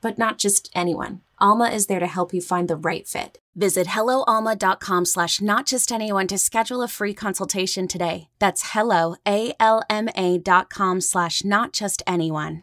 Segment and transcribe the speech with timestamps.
[0.00, 1.20] but not just anyone.
[1.40, 3.38] Alma is there to help you find the right fit.
[3.56, 8.28] Visit helloalma.com slash not just anyone to schedule a free consultation today.
[8.38, 12.62] That's hello, A-L-M-A dot com slash not just anyone.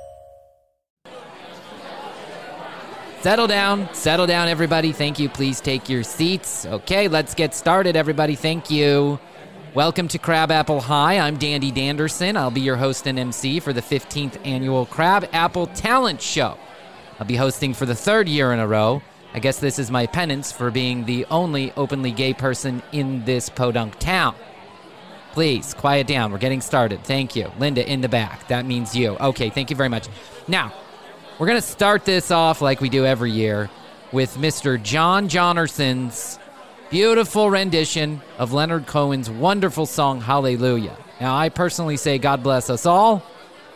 [3.21, 4.91] Settle down, settle down, everybody.
[4.91, 5.29] Thank you.
[5.29, 6.65] Please take your seats.
[6.65, 8.33] Okay, let's get started, everybody.
[8.33, 9.19] Thank you.
[9.75, 11.19] Welcome to Crabapple High.
[11.19, 12.35] I'm Dandy Danderson.
[12.35, 16.57] I'll be your host and MC for the 15th annual Crab Apple Talent Show.
[17.19, 19.03] I'll be hosting for the third year in a row.
[19.35, 23.49] I guess this is my penance for being the only openly gay person in this
[23.49, 24.33] podunk town.
[25.33, 26.31] Please, quiet down.
[26.31, 27.03] We're getting started.
[27.03, 27.51] Thank you.
[27.59, 28.47] Linda in the back.
[28.47, 29.15] That means you.
[29.17, 30.07] Okay, thank you very much.
[30.47, 30.73] Now,
[31.41, 33.67] we're going to start this off like we do every year
[34.11, 34.79] with Mr.
[34.79, 36.37] John Johnerson's
[36.91, 40.95] beautiful rendition of Leonard Cohen's wonderful song, Hallelujah.
[41.19, 43.23] Now, I personally say, God bless us all.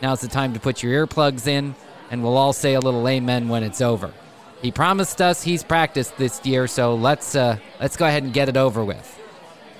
[0.00, 1.74] Now's the time to put your earplugs in,
[2.12, 4.14] and we'll all say a little amen when it's over.
[4.62, 8.48] He promised us he's practiced this year, so let's uh, let's go ahead and get
[8.48, 9.20] it over with.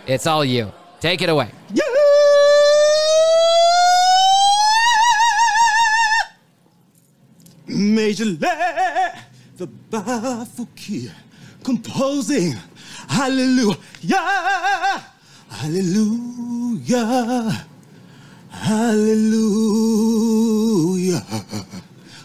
[0.09, 0.73] It's all you.
[0.99, 1.53] Take it away.
[1.73, 1.96] Yeah!
[7.69, 9.13] Major Le,
[9.57, 11.11] the Bafuki,
[11.65, 12.55] composing
[13.09, 13.77] Hallelujah,
[15.49, 17.05] Hallelujah,
[18.51, 19.67] Hallelujah,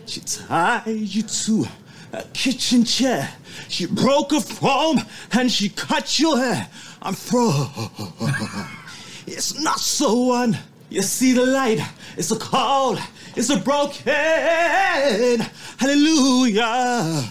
[0.06, 1.66] She tied you to
[2.12, 3.30] a kitchen chair.
[3.70, 6.68] She broke a foam and she cut your hair.
[7.06, 7.70] I'm from.
[9.28, 10.58] It's not so one.
[10.90, 11.82] You see the light.
[12.16, 12.98] It's a cold.
[13.36, 15.42] It's a broken.
[15.78, 17.26] Hallelujah.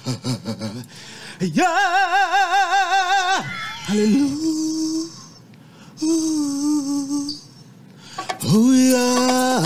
[1.41, 3.43] Yeah.
[3.87, 5.09] Hallelujah.
[8.45, 9.63] Oh, yeah.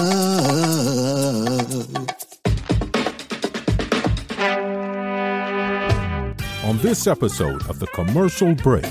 [6.68, 8.84] On this episode of The Commercial Break.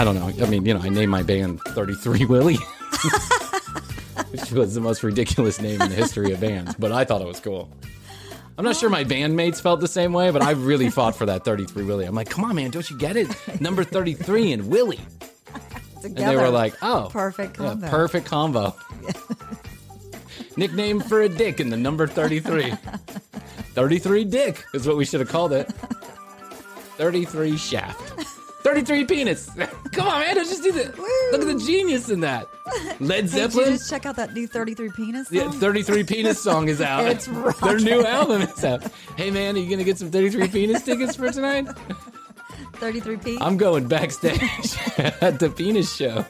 [0.00, 0.32] I don't know.
[0.42, 2.54] I mean, you know, I named my band 33 Willie,
[4.30, 7.26] which was the most ridiculous name in the history of bands, but I thought it
[7.26, 7.68] was cool.
[8.56, 11.44] I'm not sure my bandmates felt the same way, but I really fought for that
[11.44, 12.06] 33 Willie.
[12.06, 13.28] I'm like, come on, man, don't you get it?
[13.60, 14.96] Number 33 and Willie.
[14.96, 15.10] Together.
[16.02, 17.10] And they were like, oh.
[17.12, 17.84] Perfect combo.
[17.84, 18.74] Yeah, perfect combo.
[20.56, 22.70] Nickname for a dick in the number 33.
[23.74, 25.70] 33 Dick is what we should have called it.
[26.96, 28.39] 33 Shaft.
[28.62, 29.50] 33 penis.
[29.92, 30.36] Come on, man.
[30.36, 30.98] Let's just do that.
[30.98, 32.48] Look at the genius in that.
[33.00, 33.66] Led Zeppelin.
[33.66, 35.36] Hey, just check out that new 33 penis song?
[35.36, 37.06] Yeah, 33 penis song is out.
[37.06, 38.82] it's Their new album is out.
[39.16, 41.68] Hey, man, are you going to get some 33 penis tickets for tonight?
[42.74, 43.38] 33 P?
[43.40, 44.40] I'm going backstage
[44.98, 46.24] at the penis show.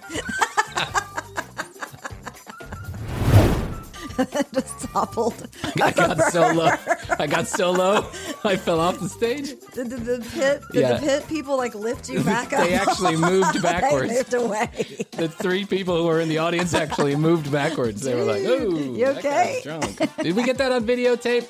[4.55, 5.49] just toppled.
[5.83, 6.71] I got so low.
[7.19, 8.07] I got so low.
[8.45, 9.49] I fell off the stage.
[9.75, 10.63] Did, did the pit?
[10.73, 10.95] Did Yeah.
[10.95, 12.67] the pit people like lift you back up?
[12.67, 14.09] They actually moved backwards.
[14.09, 14.69] they moved away.
[15.13, 18.03] The three people who were in the audience actually moved backwards.
[18.03, 21.47] They were like, "Ooh, You okay?" drunk." Did we get that on videotape?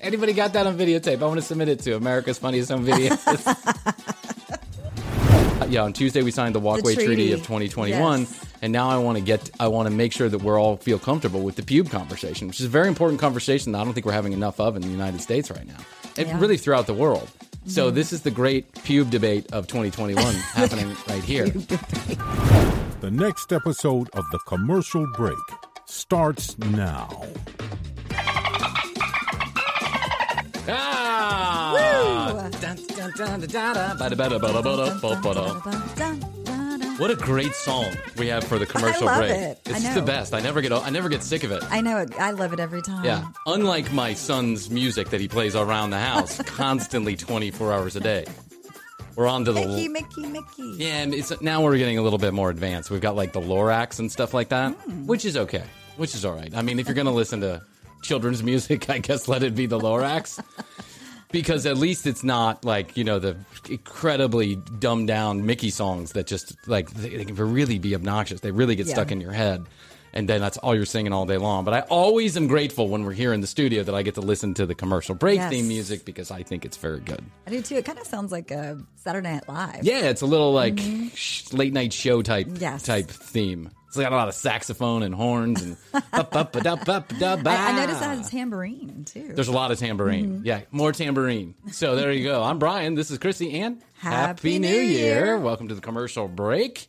[0.00, 1.22] Anybody got that on videotape?
[1.22, 3.18] I want to submit it to America's Funniest Home Videos.
[5.60, 7.06] Uh, yeah, on Tuesday we signed the Walkway treaty.
[7.06, 7.32] treaty.
[7.32, 8.43] of 2021, Yes.
[8.64, 10.98] And now I want to get, I want to make sure that we're all feel
[10.98, 14.06] comfortable with the pube conversation, which is a very important conversation that I don't think
[14.06, 15.76] we're having enough of in the United States right now,
[16.16, 16.40] and Yeah.
[16.40, 17.28] really throughout the world.
[17.66, 17.94] So Mm-hmm.
[17.94, 20.24] this is the great pube debate of 2021
[20.54, 21.46] happening right here.
[23.02, 25.36] The next episode of The Commercial Break
[25.84, 27.22] starts now.
[30.66, 32.48] Ah,
[36.98, 39.30] What a great song we have for the commercial love break.
[39.32, 39.60] it.
[39.66, 40.32] It's the best.
[40.32, 41.62] I never get I never get sick of it.
[41.70, 42.14] I know it.
[42.20, 43.04] I love it every time.
[43.04, 43.26] Yeah.
[43.46, 48.26] Unlike my son's music that he plays around the house constantly 24 hours a day.
[49.16, 50.74] We're on to the Mickey, Mickey, Mickey.
[50.76, 52.90] Yeah, it's now we're getting a little bit more advanced.
[52.90, 55.06] We've got like the Lorax and stuff like that, Hmm.
[55.06, 55.64] which is okay.
[55.96, 56.52] Which is all right.
[56.54, 57.62] I mean, if you're going to listen to
[58.02, 60.42] children's music, I guess let it be the Lorax.
[61.34, 63.36] Because at least it's not like, you know, the
[63.68, 68.40] incredibly dumbed down Mickey songs that just like they, they can really be obnoxious.
[68.40, 68.94] They really get Yeah.
[68.94, 69.66] stuck in your head.
[70.16, 71.64] And then that's all you're singing all day long.
[71.64, 74.20] But I always am grateful when we're here in the studio that I get to
[74.20, 75.50] listen to the commercial break Yes.
[75.50, 77.20] theme music because I think it's very good.
[77.48, 77.74] I do too.
[77.74, 79.82] It kind of sounds like a Saturday Night Live.
[79.82, 80.78] Yeah, it's a little like
[81.16, 82.62] sh- late night show type Mm-hmm.
[82.62, 82.84] Yes.
[82.84, 83.70] type theme.
[83.94, 85.76] It's got a lot of saxophone and horns and.
[85.94, 89.30] I, I noticed that has tambourine too.
[89.34, 90.38] There's a lot of tambourine.
[90.38, 90.46] Mm-hmm.
[90.46, 91.54] Yeah, more tambourine.
[91.70, 92.42] So there you go.
[92.42, 92.96] I'm Bryan.
[92.96, 95.38] This is Krissy and Happy New Year.
[95.38, 96.88] Welcome to the commercial break.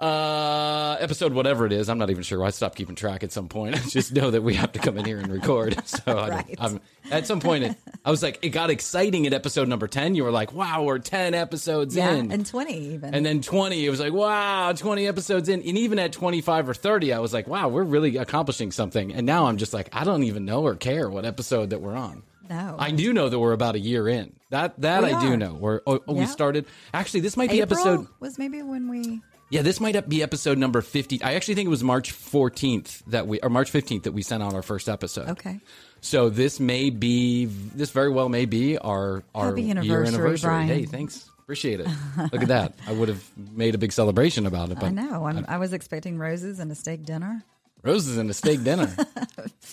[0.00, 1.88] Uh, episode whatever it is.
[1.88, 2.40] I'm not even sure.
[2.40, 3.76] Why I stopped keeping track at some point.
[3.86, 5.76] I just know that we have to come in here and record.
[5.86, 6.56] So I Right.
[6.58, 6.80] I'm,
[7.10, 10.14] at some point, it, I was like, it got exciting at episode number 10.
[10.14, 12.32] You were like, wow, we're 10 episodes yeah, in.
[12.32, 13.14] and twenty even.
[13.14, 15.60] And then 20, it was like, wow, 20 episodes in.
[15.60, 19.12] And even at 25 or 30, I was like, wow, we're really accomplishing something.
[19.12, 21.96] And now I'm just like, I don't even know or care what episode that we're
[21.96, 22.22] on.
[22.48, 22.76] No.
[22.78, 24.34] I do know that we're about a year in.
[24.50, 25.54] That that We I do know.
[25.54, 26.66] We're oh, oh, we started.
[26.92, 28.06] Actually, this might be episode.
[28.20, 29.22] was maybe when we.
[29.52, 31.22] Yeah, this might be episode number 50.
[31.22, 34.42] I actually think it was March 14th that we or March 15th that we sent
[34.42, 35.28] out our first episode.
[35.28, 35.60] Okay.
[36.00, 40.48] So this may be this very well may be our our Happy year anniversary, anniversary.
[40.48, 40.68] Bryan.
[40.68, 41.28] Hey, thanks.
[41.40, 41.88] Appreciate it.
[42.32, 42.76] Look at that.
[42.86, 45.26] I would have made a big celebration about it, but I know.
[45.26, 47.44] I'm, I was expecting roses and a steak dinner.
[47.82, 48.86] Roses and a steak dinner.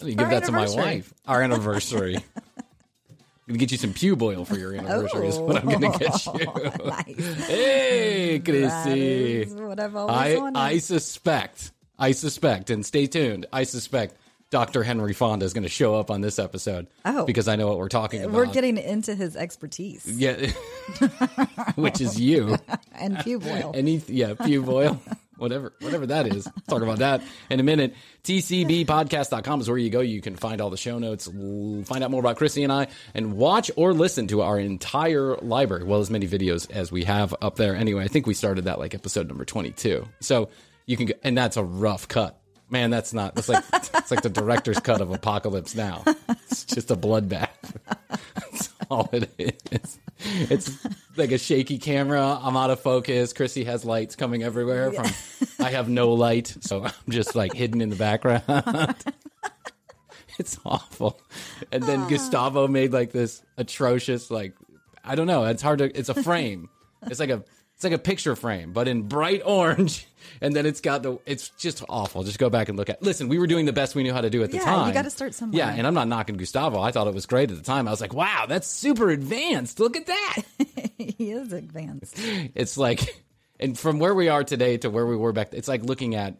[0.04, 1.14] give that to my wife.
[1.26, 2.18] Our anniversary.
[3.50, 5.28] Gonna get you some pube oil for your anniversary.
[5.28, 5.98] Is what I'm gonna oh.
[5.98, 6.26] get
[6.80, 6.86] you.
[6.86, 7.48] Nice.
[7.48, 9.46] hey, Krissy.
[9.46, 10.60] is what I've always I wanted.
[10.60, 11.72] I suspect.
[11.98, 13.48] I suspect, and stay tuned.
[13.52, 14.18] I suspect
[14.52, 14.84] Dr.
[14.84, 16.88] Henry Fonda is going to show up on this episode.
[17.06, 17.26] Oh.
[17.26, 18.36] because I know what we're talking about.
[18.36, 20.52] We're getting into his expertise yeah,
[21.76, 22.56] which is you.
[22.94, 23.72] and pube oil.
[23.74, 25.02] Any yeah, pube oil.
[25.40, 26.48] Whatever, whatever that is.
[26.68, 27.96] Talk about that in a minute.
[28.24, 30.02] TCBpodcast.com is where you go.
[30.02, 33.34] You can find all the show notes, find out more about Krissy and I, and
[33.38, 37.56] watch or listen to our entire library, well as many videos as we have up
[37.56, 37.76] there.
[37.76, 40.06] Anyway, I think we started that like episode number 22.
[40.20, 40.50] So
[40.86, 42.40] you can go, and that's a rough cut.
[42.70, 46.04] Man, that's not, that's like, it's like the director's cut of Apocalypse Now.
[46.52, 47.50] It's just a bloodbath.
[48.92, 49.30] All it
[49.70, 50.00] is.
[50.50, 52.40] It's like a shaky camera.
[52.42, 53.34] I'm out of focus.
[53.34, 54.92] Krissy has lights coming everywhere.
[54.92, 55.06] From
[55.64, 58.44] I have no light, so I'm just like hidden in the background.
[60.40, 61.22] it's awful.
[61.72, 62.08] And then ah.
[62.08, 64.56] Gustavo made like this atrocious, like
[65.04, 65.46] I don't know.
[65.46, 65.98] It's hard to.
[65.98, 66.70] It's a frame.
[67.04, 67.44] It's like a.
[67.80, 70.06] It's like a picture frame, but in bright orange,
[70.42, 71.18] and then it's got the.
[71.26, 72.24] It's just awful.
[72.24, 73.02] Just go back and look at.
[73.02, 74.66] Listen, we were doing the best we knew how to do at the Yeah, you
[74.84, 74.94] time.
[74.94, 75.58] gotta start somewhere.
[75.60, 76.82] Yeah, and I'm not knocking Gustavo.
[76.82, 77.88] I thought it was great at the time.
[77.88, 79.80] I was like, wow, that's super advanced.
[79.80, 80.36] Look at that.
[80.98, 82.16] he is advanced.
[82.54, 83.24] it's like,
[83.62, 86.36] and from where we are today to where we were back, it's like looking at.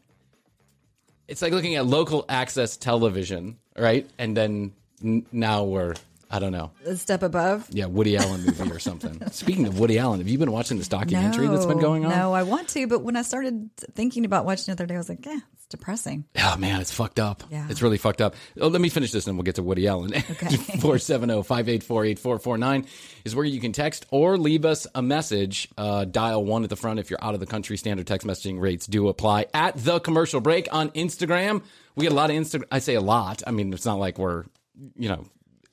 [1.30, 4.06] It's like looking at local access television, right?
[4.18, 5.94] And then n- now we're.
[6.32, 6.70] I don't know.
[6.86, 7.68] A step above.
[7.72, 9.20] Yeah, Woody Allen movie or something.
[9.32, 12.12] Speaking of Woody Allen, have you been watching this documentary that's been going on?
[12.12, 14.94] No, I want to, but when I started thinking about watching it the other day,
[14.94, 16.26] I was like, yeah, it's depressing.
[16.38, 17.42] Oh man, it's fucked up.
[17.50, 17.66] Yeah.
[17.70, 18.36] It's really fucked up.
[18.62, 20.12] Oh, let me finish this and we'll get to Woody Allen.
[20.14, 20.24] Okay.
[20.80, 22.88] 470-584-8449
[23.26, 25.68] is where you can text or leave us a message.
[25.78, 27.76] Uh, dial one at the front if you're out of the country.
[27.78, 29.48] Standard text messaging rates do apply.
[29.54, 31.64] At the commercial break on Instagram.
[31.96, 32.66] We get a lot of Instagram.
[32.72, 33.42] I say a lot.
[33.48, 34.44] I mean, it's not like we're,
[34.96, 35.26] you know,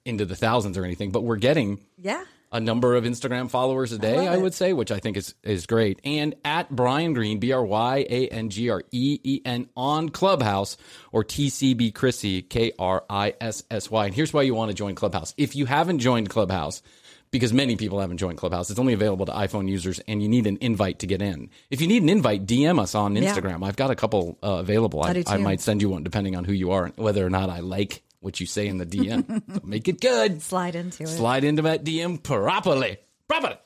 [0.06, 2.24] into the thousands or anything, but we're getting Yeah.
[2.52, 5.34] a number of Instagram followers a day, love I, would say, which I think is
[5.42, 6.00] is great.
[6.04, 10.08] And at Brian Green, B R Y A N G R E E N on
[10.10, 10.76] Clubhouse
[11.12, 14.06] or TCB Krissy, K R I S S Y.
[14.06, 15.34] And here's why you want to join Clubhouse.
[15.36, 16.82] If you haven't joined Clubhouse,
[17.32, 20.46] because many people haven't joined Clubhouse, it's only available to iPhone users and you need
[20.46, 21.50] an invite to get in.
[21.70, 23.34] If you need an invite, DM us on Yeah.
[23.34, 23.66] Instagram.
[23.66, 25.02] I've got a couple uh, available.
[25.02, 27.30] I do I might send you one depending on who you are, and whether or
[27.30, 29.42] not I like what you say in the DM.
[29.54, 31.08] so make it good Slide into it.
[31.08, 32.98] slide into that DM properly.
[33.28, 33.56] Properly.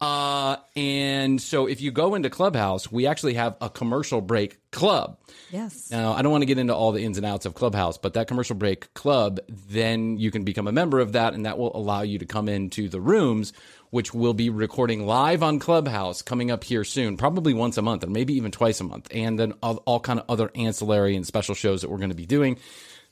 [0.00, 5.18] Uh, and so if you go into Clubhouse, we actually have a commercial break club.
[5.50, 5.90] Yes.
[5.90, 8.14] Now, I don't want to get into all the ins and outs of Clubhouse, but
[8.14, 11.74] that commercial break club, then you can become a member of that, and that will
[11.74, 13.52] allow you to come into the rooms,
[13.90, 18.04] which will be recording live on Clubhouse coming up here soon, probably once a month,
[18.04, 21.26] or maybe even twice a month, and then all, all kind of other ancillary and
[21.26, 22.58] special shows that we're going to be doing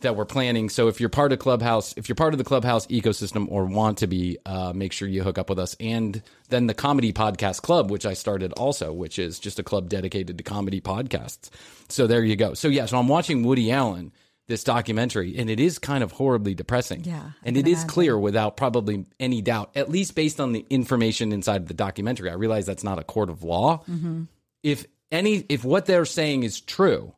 [0.02, 0.68] that we're planning.
[0.68, 3.98] So if you're part of Clubhouse, if you're part of the Clubhouse ecosystem or want
[3.98, 5.76] to be, uh, make sure you hook up with us.
[5.80, 9.88] And then the Comedy Podcast Club, which I started also, which is just a club
[9.88, 11.50] dedicated to comedy podcasts.
[11.88, 12.54] So there you go.
[12.54, 14.12] So yeah, so I'm watching Woody Allen,
[14.48, 17.04] this documentary, and it is kind of horribly depressing.
[17.04, 17.88] Yeah, I And it is imagine.
[17.88, 22.28] clear without probably any doubt, at least based on the information inside the documentary.
[22.28, 23.78] I realize that's not a court of law.
[23.88, 24.24] Mm-hmm.
[24.62, 27.14] If any, if what they're saying is true,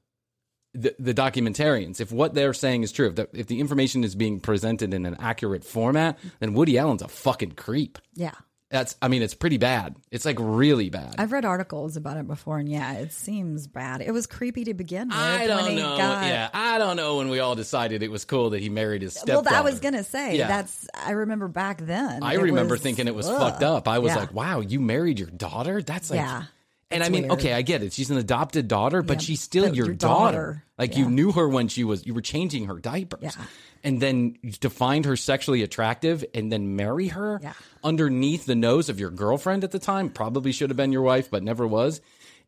[0.74, 4.14] the, the documentarians, if what they're saying is true, if the, if the information is
[4.14, 7.98] being presented in an accurate format, then Woody Allen's a fucking creep.
[8.14, 8.32] Yeah.
[8.70, 9.94] That's, I mean, it's pretty bad.
[10.10, 11.14] It's like really bad.
[11.18, 14.00] I've read articles about it before, and yeah, it seems bad.
[14.00, 15.16] It was creepy to begin with.
[15.16, 15.96] I don't know.
[15.96, 19.02] got- yeah, I don't know when we all decided it was cool that he married
[19.02, 19.48] his stepdaughter.
[19.50, 20.48] Well, I was gonna say Yeah.
[20.48, 20.88] that's.
[20.92, 22.24] I remember back then.
[22.24, 23.38] I remember was- thinking it was ugh.
[23.38, 23.86] fucked up.
[23.86, 24.18] I was Yeah.
[24.20, 25.80] like, wow, you married your daughter?
[25.80, 26.44] That's like, Yeah,
[26.90, 27.32] And I mean, weird.
[27.40, 27.92] okay, I get it.
[27.92, 30.36] She's an adopted daughter, but Yeah, she's still but your, your daughter.
[30.38, 30.64] daughter.
[30.78, 33.20] Like you knew her when she was, you were changing her diapers.
[33.22, 33.44] Yeah.
[33.82, 37.52] And then to find her sexually attractive and then marry her Yeah.
[37.82, 41.30] underneath the nose of your girlfriend at the time, probably should have been your wife,
[41.30, 42.00] but never was.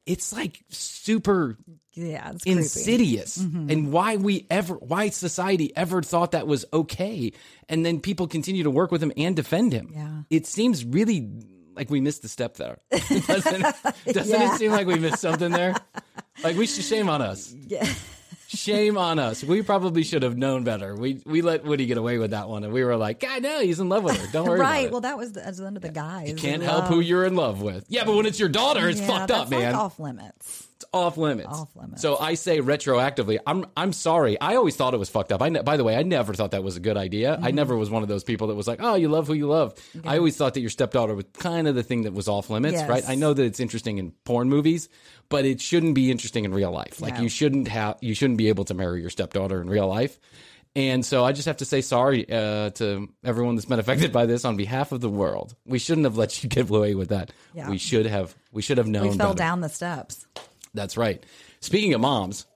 [0.07, 1.57] It's like super
[1.95, 3.71] yeah, it's insidious Mm-hmm.
[3.71, 7.33] and why we ever why society ever thought that was okay
[7.71, 10.23] and then people continue to work with him and defend him Yeah.
[10.29, 11.27] it seems really
[11.77, 13.63] like we missed a step there doesn't,
[14.07, 14.55] doesn't Yeah.
[14.55, 15.75] it seem like we missed something there
[16.43, 17.87] like we should shame on us Yeah.
[18.49, 22.19] shame on us we probably should have known better we we let woody get away
[22.19, 24.49] with that one and we were like god no he's in love with her don't
[24.49, 24.91] worry right.
[24.91, 26.29] Well, that was the, as under the guys.
[26.29, 29.01] You can't help who you're in love with yeah but when it's your daughter it's
[29.01, 30.69] yeah, fucked up man Like off limits.
[30.77, 31.49] It's off limits.
[31.49, 32.03] Off limits.
[32.03, 33.39] So I say retroactively.
[33.47, 34.39] I'm I'm sorry.
[34.41, 35.41] I always thought it was fucked up.
[35.43, 37.35] I ne- by the way, I never thought that was a good idea.
[37.37, 37.45] Mm-hmm.
[37.47, 39.47] I never was one of those people that was like, "Oh, you love who you
[39.49, 42.51] love." I always thought that your stepdaughter was kind of the thing that was off
[42.51, 42.89] limits, Yes.
[42.89, 43.05] right?
[43.09, 44.89] I know that it's interesting in porn movies,
[45.31, 47.01] but it shouldn't be interesting in real life.
[47.01, 47.23] Like No.
[47.23, 50.19] you shouldn't have you shouldn't be able to marry your stepdaughter in real life.
[50.75, 54.27] And so I just have to say sorry uh, to everyone that's been affected by
[54.27, 55.55] this on behalf of the world.
[55.65, 57.33] We shouldn't have let you get away with that.
[57.55, 57.71] Yeah.
[57.71, 58.35] We should have.
[58.53, 59.09] We should have known.
[59.09, 59.39] We fell better.
[59.39, 60.27] down the steps.
[60.77, 61.23] That's right.
[61.61, 62.47] Speaking of moms,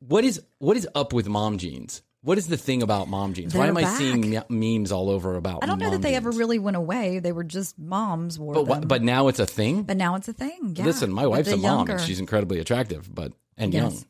[0.00, 2.02] what is what is up with mom jeans?
[2.22, 3.54] What is the thing about mom jeans?
[3.54, 4.40] Why They're am I seeing me-
[4.78, 5.62] memes all over about?
[5.62, 7.18] I don't know that they ever really went away.
[7.18, 8.88] They were just moms wore But, them.
[8.88, 9.84] but now it's a thing.
[9.84, 10.74] But now it's a thing.
[10.76, 10.84] Yeah.
[10.84, 13.82] Listen, my wife's a mom younger- and she's incredibly attractive, but and Yes.
[13.82, 14.04] young,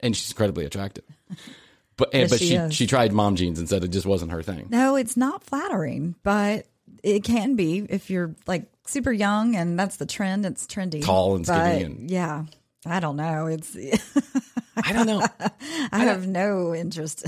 [0.00, 1.04] and she's incredibly attractive.
[1.98, 4.30] But and, Yes, but she she she tried mom jeans and said it just wasn't
[4.32, 4.66] her thing.
[4.68, 6.66] No, it's not flattering, but
[7.02, 10.44] it can be if you're like super young and that's the trend.
[10.46, 11.04] It's trendy.
[11.04, 12.44] Tall and skinny But, and- yeah.
[12.84, 13.46] I don't know.
[13.46, 13.76] It's
[14.76, 15.26] I don't know.
[15.92, 17.24] I have no interest.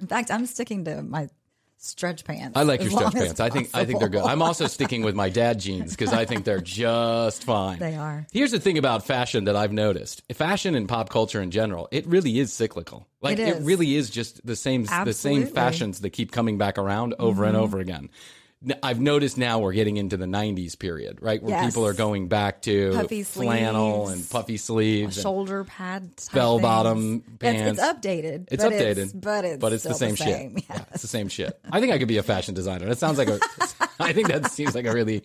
[0.00, 1.28] In fact, I'm sticking to my
[1.76, 2.56] stretch pants.
[2.56, 3.40] I like your stretch pants.
[3.40, 4.22] I think I think they're good.
[4.22, 7.78] I'm also sticking with my dad jeans because I think they're just fine.
[7.78, 8.26] They are.
[8.32, 12.06] Here's the thing about fashion that I've noticed: fashion and pop culture in general, it
[12.06, 13.06] really is cyclical.
[13.20, 15.54] Like It it, really is just the same the same Mm-hmm.
[15.54, 18.08] fashions that keep coming back around over and over again.
[18.82, 21.66] I've noticed now we're getting into the '90s period, right, where Yes.
[21.66, 26.32] people are going back to Puffy flannel sleeves, and puffy sleeves, and shoulder pad, type
[26.34, 27.80] bell bottom pants.
[27.80, 28.48] It's, updated.
[28.52, 30.56] It's but updated, it's, but it's but it's the same, same.
[30.56, 30.64] shit.
[30.70, 31.58] Yeah, it's the same shit.
[31.70, 32.86] I think I could be a fashion designer.
[32.86, 33.40] That sounds like a.
[34.00, 35.22] I think that seems like a really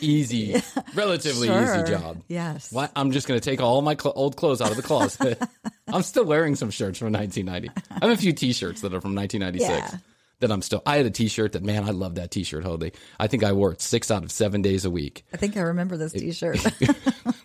[0.00, 0.60] easy,
[0.94, 1.62] relatively Sure.
[1.82, 2.22] easy job.
[2.28, 2.72] Yes.
[2.94, 5.42] I'm just going to take all my cl- old clothes out of the closet.
[5.88, 7.70] I'm still wearing some shirts from 1990.
[7.90, 10.02] I have a few T-shirts that are from 1996.
[10.40, 10.82] That I'm still.
[10.86, 12.92] I had a T-shirt that man, I love that T-shirt, Holy.
[13.18, 15.24] I think I wore it six out of seven days a week.
[15.32, 16.64] I think I remember this T-shirt.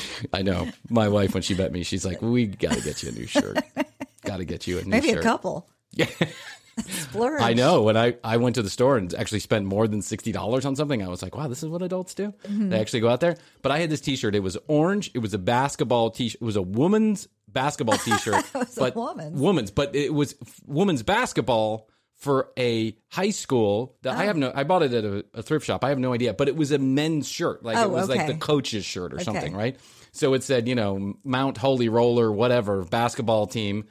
[0.32, 0.68] I know.
[0.88, 3.26] My wife, when she met me, she's like, "We got to get you a new
[3.26, 3.58] shirt.
[4.24, 4.90] got to get you a new shirt.
[4.90, 5.68] Maybe shirt." a couple.
[5.92, 6.06] Yeah.
[6.88, 7.42] Splurge.
[7.42, 7.82] I know.
[7.82, 10.74] When I, I went to the store and actually spent more than sixty dollars on
[10.74, 12.70] something, I was like, "Wow, this is what adults do." Mm-hmm.
[12.70, 13.36] They actually go out there.
[13.60, 14.34] But I had this T-shirt.
[14.34, 15.10] It was orange.
[15.12, 16.40] It was a basketball T-shirt.
[16.40, 18.54] It was a woman's basketball T-shirt.
[18.54, 19.38] was a but woman's.
[19.38, 21.88] Woman's, but it was f- woman's basketball
[22.22, 23.96] for a high school.
[24.02, 24.26] That I oh.
[24.28, 24.52] have no.
[24.54, 25.84] I bought it at a, a thrift shop.
[25.84, 26.32] I have no idea.
[26.32, 27.64] But it was a men's shirt.
[27.64, 29.24] Like Oh, it was like the coach's shirt or Okay.
[29.24, 29.76] something, right?
[30.12, 33.86] So it said, you know, Mount Holy Roller, whatever, basketball team.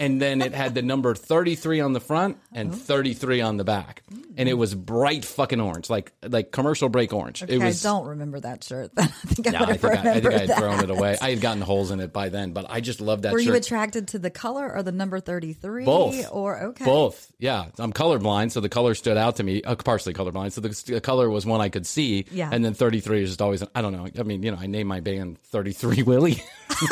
[0.00, 4.02] And then it had the number 33 on the front and 33 on the back.
[4.36, 7.42] And it was bright fucking orange, like like commercial break orange.
[7.42, 8.90] Okay, it was I don't remember that shirt.
[8.96, 10.58] I think I No, would I have think I, I think I had that.
[10.58, 11.16] thrown it away.
[11.20, 13.46] I had gotten holes in it by then, but I just love that Were shirt.
[13.46, 15.84] you attracted to the color or the number 33?
[15.84, 16.28] Both.
[16.32, 16.84] Or, okay.
[16.84, 17.30] Both.
[17.38, 17.66] Yeah.
[17.78, 19.62] I'm colorblind, so the color stood out to me.
[19.62, 22.24] Uh, partially colorblind, so the, the color was one I could see.
[22.30, 22.48] Yeah.
[22.50, 24.08] And then 33 is just always, I don't know.
[24.18, 26.42] I mean, you know, I named my band 33 Willie,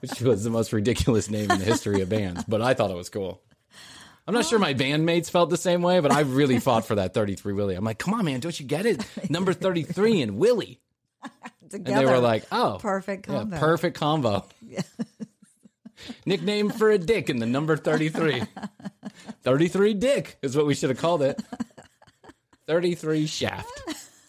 [0.00, 2.96] which was the most ridiculous name in the history of bands, but I thought it
[2.96, 3.42] was cool.
[4.26, 7.12] I'm not sure my bandmates felt the same way, but I really fought for that
[7.12, 7.74] 33 Willie.
[7.74, 9.04] I'm like, come on, man, don't you get it?
[9.30, 10.80] Number 33 and Willie.
[11.68, 11.98] Together.
[11.98, 12.78] And they were like, oh.
[12.80, 13.58] Perfect yeah, combo.
[13.58, 14.46] perfect combo.
[16.26, 18.44] Nickname for a dick in the number 33.
[19.42, 21.42] 33 dick is what we should have called it.
[22.66, 23.68] 33 shaft.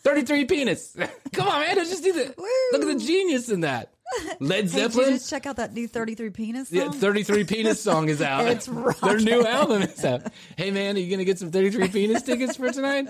[0.04, 0.96] 33 penis.
[1.34, 1.76] Come on, man.
[1.76, 2.38] Let's just do that.
[2.38, 3.94] Look at the genius in that.
[4.39, 5.10] Led Hey, did you Zeppelin.
[5.13, 6.77] just check out that new 33 penis song?
[6.77, 8.45] Yeah, 33 Penis song is out.
[8.48, 10.24] It's Their new album is out.
[10.57, 13.07] Hey, man, are you going to get some 33 Penis tickets for tonight?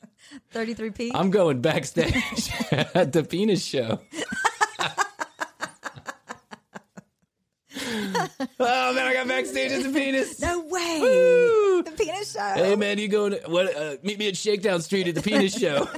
[0.54, 1.10] 33p?
[1.14, 2.14] I'm going backstage
[2.72, 4.00] at the Penis Show.
[8.60, 10.40] oh, man, I got backstage at the Penis.
[10.40, 10.98] no way.
[11.00, 11.82] Woo!
[11.82, 12.40] The penis show.
[12.54, 15.56] Hey, man, you going to, what, uh, meet me at Shakedown Street at the Penis
[15.58, 15.88] Show.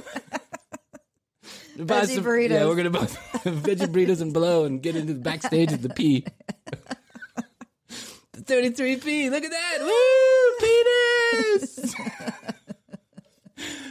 [1.85, 2.49] Buy Veggie burritos.
[2.51, 5.81] Yeah, we're going to buy veggie burritos and blow and get into the backstage of
[5.81, 6.25] the P.
[8.33, 9.29] the 33P.
[9.29, 9.77] Look at that.
[9.81, 10.57] Woo!
[10.59, 11.95] Penis!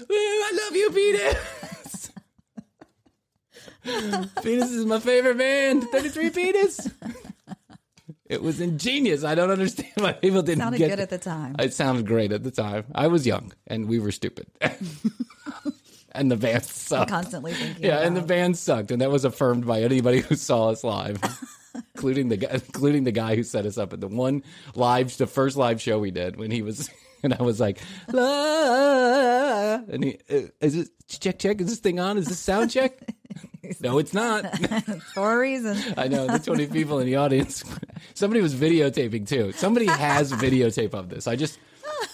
[0.09, 0.17] Woo!
[0.17, 2.13] I love you, Penis!
[4.43, 5.85] penis is my favorite band.
[5.91, 6.91] 33 Penis!
[8.27, 9.25] It was ingenious.
[9.25, 11.57] I don't understand why people didn't Sounded get good at the time.
[11.59, 12.85] It sounded great at the time.
[12.95, 14.47] I was young and we were stupid.
[16.13, 17.11] And the band sucked.
[17.11, 17.85] Constantly thinking.
[17.85, 21.19] Yeah, and the band sucked, and that was affirmed by anybody who saw us live,
[21.95, 24.43] including the guy, including the guy who set us up at the one
[24.75, 26.91] live, the first live show we did when he was,
[27.23, 27.79] and I was like,
[28.13, 31.61] "La," and he, uh, is it check check?
[31.61, 32.19] Is this thing on?
[32.19, 32.99] Is this sound check?
[33.81, 34.45] no, it's not.
[35.15, 35.77] for a reason.
[35.97, 37.63] I know the 20 people in the audience.
[38.15, 39.53] Somebody was videotaping too.
[39.53, 41.27] Somebody has videotape of this.
[41.27, 41.59] I just,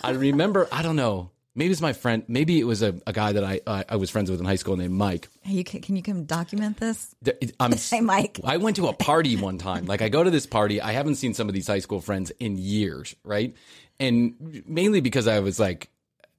[0.02, 1.30] I remember, I don't know.
[1.56, 2.22] Maybe it's my friend.
[2.28, 4.56] Maybe it was a, a guy that I uh, I was friends with in high
[4.56, 5.28] school named Mike.
[5.44, 7.14] You can, can you come document this?
[7.24, 8.38] Th- I'm, Hey, Mike.
[8.44, 9.86] I went to a party one time.
[9.86, 10.80] Like I go to this party.
[10.80, 13.56] I haven't seen some of these high school friends in years, right?
[13.98, 15.88] And mainly because I was like,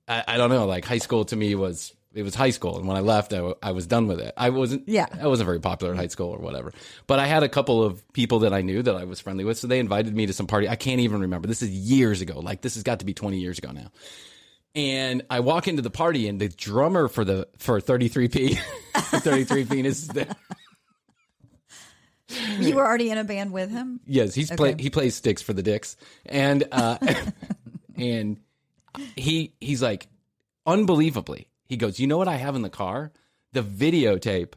[0.07, 2.87] I, I don't know, like high school to me was it was high school, and
[2.87, 4.33] when I left, I was done with it.
[4.37, 5.05] I wasn't, Yeah.
[5.21, 6.73] I wasn't very popular in high school or whatever.
[7.05, 9.59] But I had a couple of people that I knew that I was friendly with,
[9.59, 10.67] so they invited me to some party.
[10.67, 11.47] I can't even remember.
[11.47, 12.39] This is years ago.
[12.39, 13.91] Like this has got to be twenty years ago now.
[14.77, 18.59] And I walk into the party, and the drummer for the for 33p,
[18.93, 20.35] 33 penis is there.
[22.59, 24.01] You were already in a band with him?
[24.05, 26.99] Yes, he's play he plays sticks for the Dicks, and uh,
[27.97, 28.39] and
[29.15, 30.09] he he's like
[30.67, 31.47] unbelievably.
[31.65, 33.11] He goes, you know what I have in the car?
[33.53, 34.53] The videotape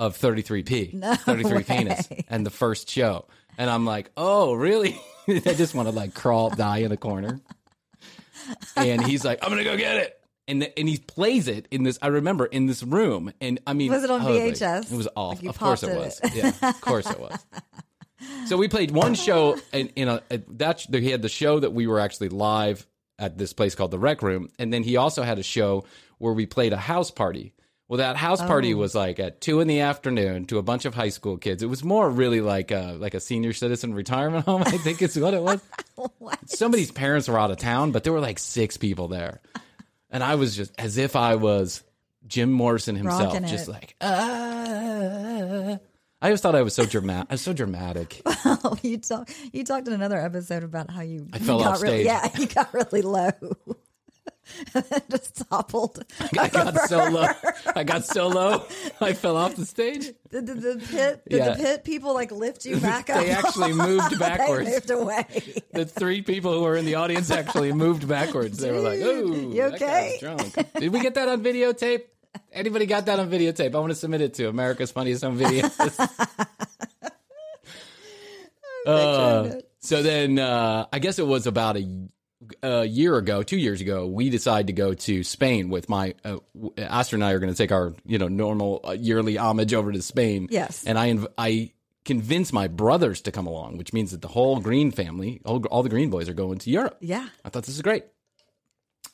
[0.00, 3.28] of 33p, 33 penis, and the first show.
[3.56, 5.00] And I'm like, oh, really?
[5.28, 7.38] I just want to like crawl, die in a corner.
[8.76, 10.16] And he's like, I'm gonna go get it.
[10.48, 11.98] And, and he plays it in this.
[12.02, 14.92] I remember in this room, and I mean, Was it on oh, like, VHS?
[14.92, 15.42] It was off.
[15.42, 16.20] Like of course it popped was.
[16.24, 16.34] it.
[16.34, 17.38] Yeah, of course it was.
[18.46, 21.72] So we played one show in, in a, a that he had the show that
[21.72, 22.86] we were actually live
[23.18, 25.84] at this place called the Rec Room, and then he also had a show
[26.18, 27.54] where we played a house party.
[27.90, 28.76] Well, that house party Oh.
[28.78, 31.60] was like at two in the afternoon to a bunch of high school kids.
[31.60, 34.62] It was more really like a like a senior citizen retirement home.
[34.64, 35.60] I think is what it was.
[36.46, 39.40] Somebody's parents were out of town, but there were like six people there,
[40.08, 41.82] and I was just as if I was
[42.28, 43.96] Jim Morrison himself, just like.
[44.00, 45.78] Uh,
[46.22, 47.26] I always thought I was so dramatic.
[47.30, 48.22] I was so dramatic.
[48.44, 51.82] Well, you talk, you talked in another episode about how you, I fell got off
[51.82, 52.06] really, stage.
[52.06, 53.30] yeah, you got really low.
[54.74, 56.04] And then just toppled.
[56.38, 57.26] I got so low.
[57.74, 58.64] I got so low.
[59.00, 60.06] I fell off the stage.
[60.30, 61.50] Did the, the pit, did Yeah.
[61.54, 63.20] the pit people like lift you back up?
[63.20, 64.66] They actually moved backwards.
[64.66, 65.62] they moved away.
[65.72, 68.58] The three people who were in the audience actually moved backwards.
[68.58, 72.02] They were like, "Ooh, you okay?" drunk." Did we get that on videotape?
[72.52, 73.74] Anybody got that on videotape?
[73.74, 75.72] I want to submit it to America's Funniest Home Videos.
[78.86, 82.08] Uh, so then, uh, I guess it was about a,
[82.62, 86.38] a year ago, two years ago, we decided to go to Spain with my uh,
[86.76, 90.02] and I are going to take our you know normal uh, yearly homage over to
[90.02, 90.48] Spain.
[90.50, 90.84] Yes.
[90.86, 91.72] and I inv- I
[92.04, 95.82] convinced my brothers to come along, which means that the whole Green family, all, all
[95.82, 96.96] the Green boys, are going to Europe.
[97.00, 97.28] Yeah.
[97.44, 98.04] I thought this is great.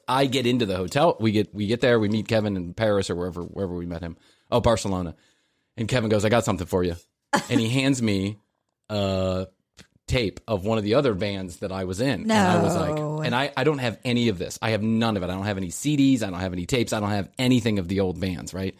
[0.09, 1.17] I get into the hotel.
[1.19, 1.99] We get we get there.
[1.99, 4.17] We meet Kevin in Paris or wherever wherever we met him.
[4.51, 5.17] Oh, Barcelona.
[5.77, 6.97] And Kevin goes, "I got something for you,"
[7.51, 8.39] and he hands me
[8.89, 9.47] a
[10.07, 12.23] tape of one of the other bands that I was in.
[12.23, 12.81] And I was No.
[13.17, 14.59] like, and I I don't have any of this.
[14.63, 15.31] I have none of it.
[15.31, 16.23] I don't have any CDs.
[16.23, 16.93] I don't have any tapes.
[16.93, 18.75] I don't have anything of the old bands, right?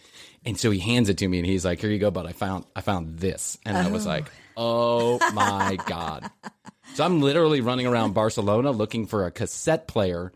[0.45, 2.27] And so he hands it to me, and he's like, "Here you go, bud.
[2.27, 4.11] I found I found this," and I was oh.
[4.11, 6.31] like, "Oh my god."
[6.95, 10.33] So I'm literally running around Barcelona looking for a cassette player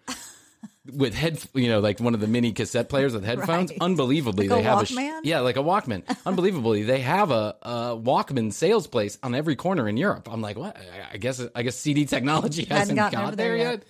[0.87, 3.71] with head, you know, like one of the mini cassette players with headphones.
[3.71, 3.79] Right.
[3.81, 5.21] Unbelievably, Like they have a Walkman?
[5.25, 6.03] yeah, like a Walkman.
[6.27, 10.29] Unbelievably, they have a, a Walkman sales place on every corner in Europe.
[10.31, 10.77] I'm like, what?
[10.77, 13.71] I- I guess I guess CD technology hasn't got there there yet.
[13.73, 13.85] yet.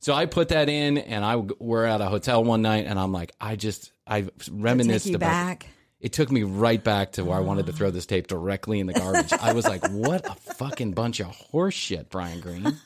[0.00, 3.12] So I put that in, and I we're at a hotel one night, and I'm
[3.12, 5.66] like, I just I reminisced about back.
[6.00, 7.76] it took me right back to where I wanted to oh.
[7.76, 9.32] throw this tape directly in the garbage.
[9.32, 12.76] I was like, what a fucking bunch of horse shit, Bryan Green.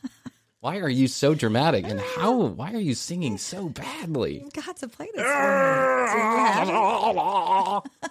[0.66, 1.86] Why are you so dramatic?
[1.86, 4.44] And how, why are you singing so badly?
[4.52, 6.08] Got to play this for me.
[6.08, 8.10] So you have it?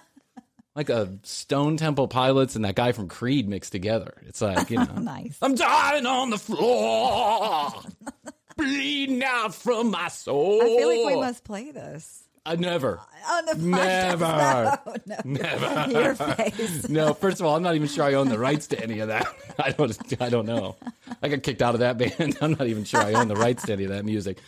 [0.74, 4.14] Like a Stone Temple Pilots and that guy from Creed mixed together.
[4.26, 4.94] It's like, you know.
[4.94, 5.36] Nice.
[5.42, 7.72] I'm dying on the floor,
[8.56, 10.62] bleeding out from my soul.
[10.62, 12.25] I feel like we must play this.
[12.46, 12.98] I never.
[12.98, 14.78] Uh, on the Never.
[15.06, 15.16] No, no.
[15.24, 15.90] Never.
[15.90, 16.88] Your face.
[16.88, 19.08] No, first of all, I'm not even sure I own the rights to any of
[19.08, 19.26] that.
[19.58, 20.22] I don't.
[20.22, 20.76] I don't know.
[21.22, 22.38] I got kicked out of that band.
[22.40, 24.38] I'm not even sure I own the rights to any of that music.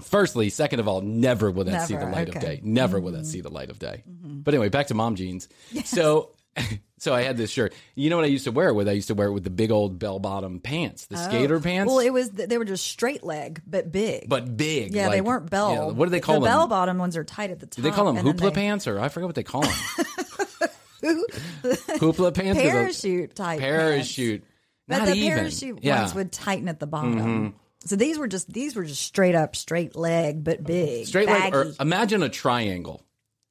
[0.00, 2.60] Firstly, second of all, never will that see the Never, light of day.
[2.62, 3.26] Never will that mm-hmm.
[3.26, 4.02] see the light of day.
[4.08, 4.40] Mm-hmm.
[4.40, 5.48] But anyway, back to mom jeans.
[5.84, 6.30] So,
[6.98, 7.74] so I had this shirt.
[7.94, 8.88] You know what I used to wear it with?
[8.88, 11.90] I used to wear it with the big old bell bottom pants, the skater pants.
[11.90, 14.28] Well, it was they were just straight leg but big.
[14.28, 14.94] but big.
[14.94, 15.72] yeah, they weren't bell.
[15.72, 16.50] yeah, what do they call the them?
[16.52, 17.76] bell bottom ones are tight at the top.
[17.76, 19.70] Do they call them hoopla they- pants or I forget what they call them?
[21.02, 22.60] hoopla pants.
[22.60, 23.60] Parachute type.
[23.60, 24.44] Parachute.
[24.88, 25.38] But Not the even.
[25.38, 25.94] parachute yeah.
[25.94, 26.02] Mm-hmm.
[26.02, 27.54] ones would tighten at the bottom.
[27.84, 31.54] So these were just these were just straight up, straight leg, but big, Straight leg,
[31.54, 33.05] or imagine a triangle.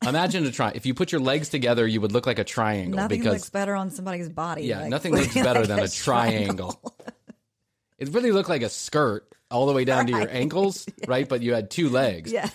[0.07, 0.71] Imagine a tri.
[0.75, 3.49] If you put your legs together, you would look like a triangle Nothing because looks
[3.49, 4.63] better on somebody's body.
[4.65, 6.81] yeah, like nothing looks better like than a triangle.
[7.97, 11.27] it really looked like a skirt all the way down to your ankles, right?
[11.27, 12.31] But you had two legs.
[12.31, 12.51] Yes,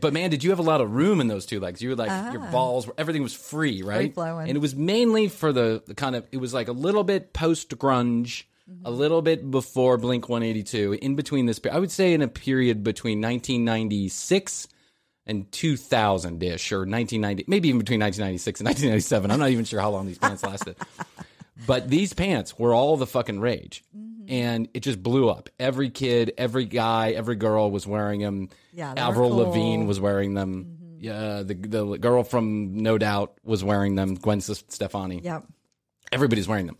[0.00, 1.80] But man, did you have a lot of room in those two legs?
[1.80, 2.50] You were like your ah.
[2.50, 4.08] balls, were- everything was free, right?
[4.08, 4.48] Free-flowing.
[4.48, 7.32] And it was mainly for the, the kind of it was like a little bit
[7.32, 8.94] post grunge, a mm-hmm.
[8.94, 10.92] little bit before Blink One Eighty Two.
[11.00, 14.68] In between this, I would say in a period between 1996
[15.26, 19.30] and 2000 ish, or 1990, maybe even between 1996 and 1997.
[19.30, 20.76] I'm not even sure how long these pants lasted.
[21.66, 23.84] But these pants were all the fucking rage.
[24.28, 25.48] And it just blew up.
[25.58, 28.48] Every kid, every guy, every girl was wearing them.
[28.72, 29.40] Yeah, Avril cool.
[29.40, 29.48] Mm-hmm.
[29.50, 30.96] Lavigne was wearing them.
[30.98, 34.14] Yeah, the the girl from No Doubt was wearing them.
[34.14, 35.20] Gwen Stefani.
[35.22, 35.44] yep.
[36.12, 36.76] Everybody's wearing them.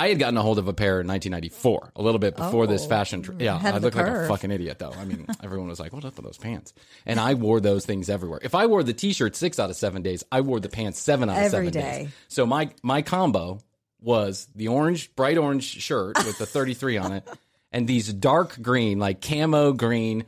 [0.00, 2.84] I had gotten a hold of a pair in 1994, a little bit before this
[2.84, 3.22] Oh, fashion.
[3.22, 4.92] Tr- yeah, I looked like a fucking idiot though.
[4.92, 6.72] I mean, everyone was like, "What up with those pants?"
[7.06, 8.40] And I wore those things everywhere.
[8.42, 11.28] If I wore the t-shirt six out of seven days, I wore the pants seven
[11.28, 11.80] out of Every seven day.
[12.04, 12.08] days.
[12.28, 13.60] So my my combo
[14.00, 17.28] was the orange, bright orange shirt with the 33 on it,
[17.72, 20.24] and these dark green, like camo green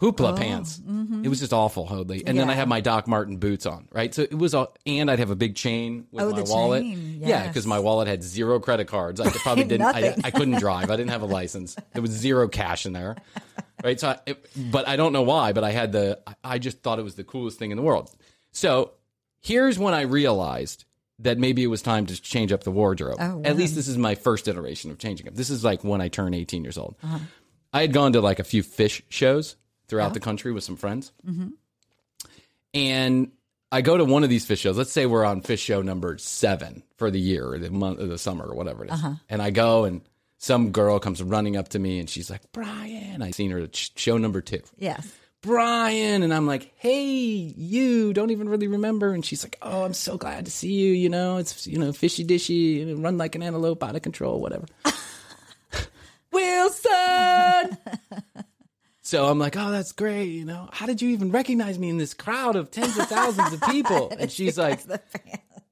[0.00, 0.80] hoopla pants.
[1.24, 2.22] It was just awful, Hoadley.
[2.26, 2.58] And then I Oh, mm-hmm.
[2.60, 4.14] Had my Doc Marten boots on, right?
[4.14, 6.82] So it was, a, and I'd have a big chain with Oh, my wallet.
[6.82, 9.20] chain, Yeah, because my wallet had zero credit cards.
[9.20, 9.86] I probably didn't.
[9.86, 10.90] I, I couldn't drive.
[10.90, 11.76] I didn't have a license.
[11.92, 13.16] There was zero cash in there,
[13.82, 13.98] right?
[13.98, 15.52] So, I, it, but I don't know why.
[15.52, 16.20] But I had the.
[16.44, 18.10] I- just thought it was the coolest thing in the world.
[18.52, 18.92] So
[19.40, 20.84] here's when I realized
[21.20, 23.16] that maybe it was time to change up the wardrobe.
[23.20, 25.34] Oh, At least this is my first iteration of changing up.
[25.34, 26.94] This is like when I turned 18 years old.
[27.02, 27.18] Uh-huh.
[27.72, 29.56] I had gone to like a few Phish shows
[29.88, 31.12] throughout the country with some friends.
[31.26, 31.48] Mm-hmm.
[32.74, 33.32] And
[33.72, 34.78] I go to one of these Phish shows.
[34.78, 38.06] Let's say we're on Phish show number seven for the year or the month or
[38.06, 38.98] the summer or whatever it is.
[38.98, 39.14] Uh-huh.
[39.28, 40.02] And I go and
[40.38, 43.22] some girl comes running up to me and she's like, Bryan.
[43.22, 44.60] I seen her at show number two.
[44.78, 45.12] Yes.
[45.42, 46.22] Bryan.
[46.22, 49.12] And I'm like, hey, you don't even really remember.
[49.12, 50.92] And she's like, oh, I'm so glad to see you.
[50.92, 54.66] You know, it's, you know, fishy dishy, run like an antelope, out of control, whatever.
[56.32, 57.78] Wilson.
[59.08, 60.26] so I'm like, oh, that's great.
[60.26, 63.54] You know, how did you even recognize me in this crowd of tens of thousands
[63.54, 64.12] of people?
[64.18, 64.80] And she's like,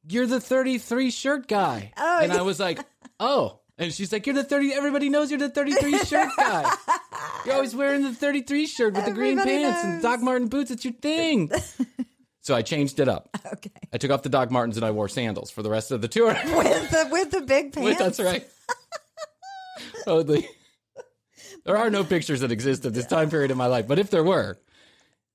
[0.08, 1.92] you're the 33 shirt guy.
[1.98, 2.78] Oh, and I was like,
[3.20, 3.60] oh.
[3.76, 6.74] And she's like, you're the 30, everybody knows you're the 33 shirt guy.
[7.44, 10.02] You're always wearing the 33 shirt with the green Everybody pants and.
[10.02, 10.70] Doc Marten boots.
[10.70, 11.50] It's your thing.
[12.40, 13.28] so I changed it up.
[13.52, 13.70] Okay.
[13.92, 16.08] I took off the Doc Martens and I wore sandals for the rest of the
[16.08, 16.28] tour.
[16.44, 17.86] With the with the big pants.
[17.86, 18.48] Wait, that's right.
[20.06, 20.48] Oh, totally.
[21.66, 24.08] There are no pictures that exist at this time period in my life, but if
[24.10, 24.56] there were,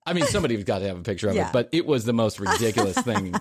[0.06, 1.50] I mean, somebody's got to have a picture of Yeah.
[1.50, 1.54] it.
[1.54, 3.36] But it was the most ridiculous thing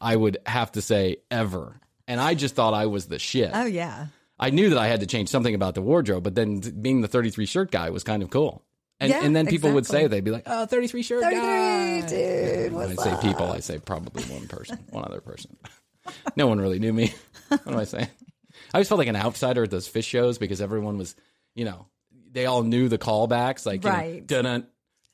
[0.00, 1.78] I would have to say ever,
[2.08, 3.50] and I just thought I was the shit.
[3.52, 4.06] Oh yeah.
[4.38, 7.08] I knew that I had to change something about the wardrobe, but then being the
[7.08, 8.62] 33 shirt guy was kind of cool.
[9.00, 12.00] And, Yeah, and then people would say, they'd be like, oh, 33 shirt Thirty guy.
[12.06, 12.72] dude.
[12.72, 13.20] When I say up?
[13.22, 15.56] people, I say probably one person, one other person.
[16.36, 17.12] No one really knew me.
[17.48, 18.08] What am I saying?
[18.74, 21.14] I always felt like an outsider at those Phish shows because everyone was,
[21.54, 21.86] you know,
[22.36, 24.26] they all knew the callbacks, like, you know, Right.
[24.26, 24.66] dun dun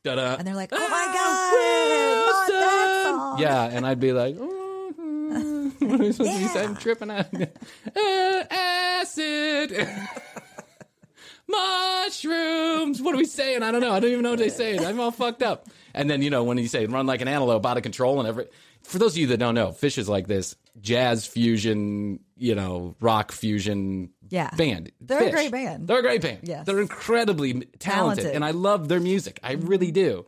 [0.03, 3.39] dun And they're like, oh my god, not that song.
[3.41, 6.69] yeah, and I'd be like, "Mhm." what I supposed to be saying?
[6.71, 7.27] I'm tripping out.
[7.97, 9.71] Uh, acid.
[11.49, 13.01] Mushrooms.
[13.03, 13.63] What are we saying?
[13.63, 13.93] I don't know.
[13.93, 14.79] I don't even know what they say.
[14.79, 15.69] I'm all fucked up.
[15.95, 18.29] And then, you know, when you say run like an antelope out of control and
[18.29, 18.47] every,
[18.83, 22.95] for those of you that don't know, Phish is like this jazz fusion, you know,
[23.01, 24.51] rock fusion Yeah.
[24.57, 24.91] band.
[25.01, 25.87] They're a great band.
[25.87, 26.41] They're a great band.
[26.45, 26.67] Yes.
[26.67, 28.35] They're incredibly talented, Talented.
[28.35, 29.39] and I love their music.
[29.43, 30.27] I really do.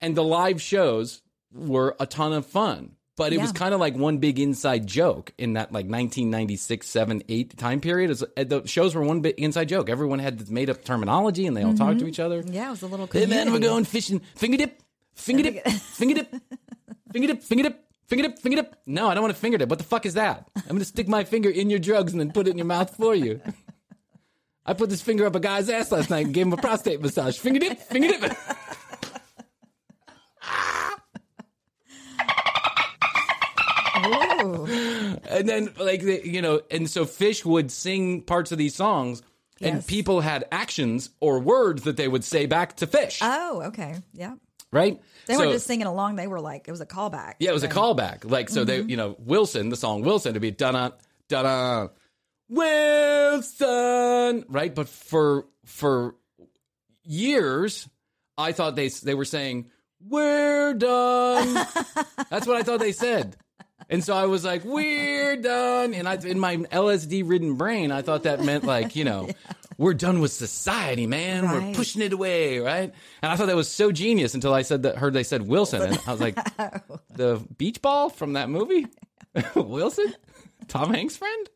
[0.00, 1.22] And the live shows
[1.54, 2.96] were a ton of fun.
[3.16, 7.22] but it was kind of like one big inside joke in that like 1996, 7,
[7.28, 8.08] 8 time period.
[8.08, 9.88] Was, uh, the shows were one big inside joke.
[9.90, 12.42] Everyone had this made up terminology and they all talked to each other.
[12.46, 13.06] Yeah, it was a little.
[13.06, 13.66] Hey man, we're community.
[13.68, 14.20] going fishing.
[14.34, 14.82] Finger dip,
[15.14, 16.34] finger dip, finger dip,
[17.12, 18.76] finger dip, finger dip, finger dip, finger dip.
[18.84, 19.70] No, I don't want to finger dip.
[19.70, 20.46] What the fuck is that?
[20.54, 22.66] I'm going to stick my finger in your drugs and then put it in your
[22.66, 23.40] mouth for you.
[24.66, 27.00] I put this finger up a guy's ass last night and gave him a prostate
[27.00, 27.38] massage.
[27.38, 28.36] Finger dip, finger dip.
[35.30, 39.22] And then like you know and so Phish would sing parts of these songs
[39.60, 43.96] and people had actions or words that they would say back to Phish Oh, okay.
[44.12, 44.34] Yeah.
[44.72, 46.16] Right They So- weren't just singing along.
[46.16, 47.34] They were like, it was a callback.
[47.38, 48.66] yeah it was a callback like so Mm-hmm.
[48.86, 50.90] they you know wilson the song wilson to be da da
[51.28, 51.88] da
[52.48, 56.14] wilson right but for for
[57.04, 57.88] years
[58.38, 59.66] i thought they they were saying
[60.08, 61.54] we're done
[62.30, 63.36] that's what i thought they said
[63.90, 68.22] and so I was like, "We're done." And I, in my LSD-ridden brain, I thought
[68.22, 69.28] that meant like, you know,
[69.82, 71.50] we're done with society, man.
[71.50, 72.94] We're pushing it away, right?
[73.20, 74.96] And I thought that was so genius until I said that.
[74.96, 76.36] Heard they said Wilson, and I was like,
[77.10, 78.86] the beach ball from that movie,
[79.56, 80.14] Wilson,
[80.68, 81.48] Tom Hanks' friend.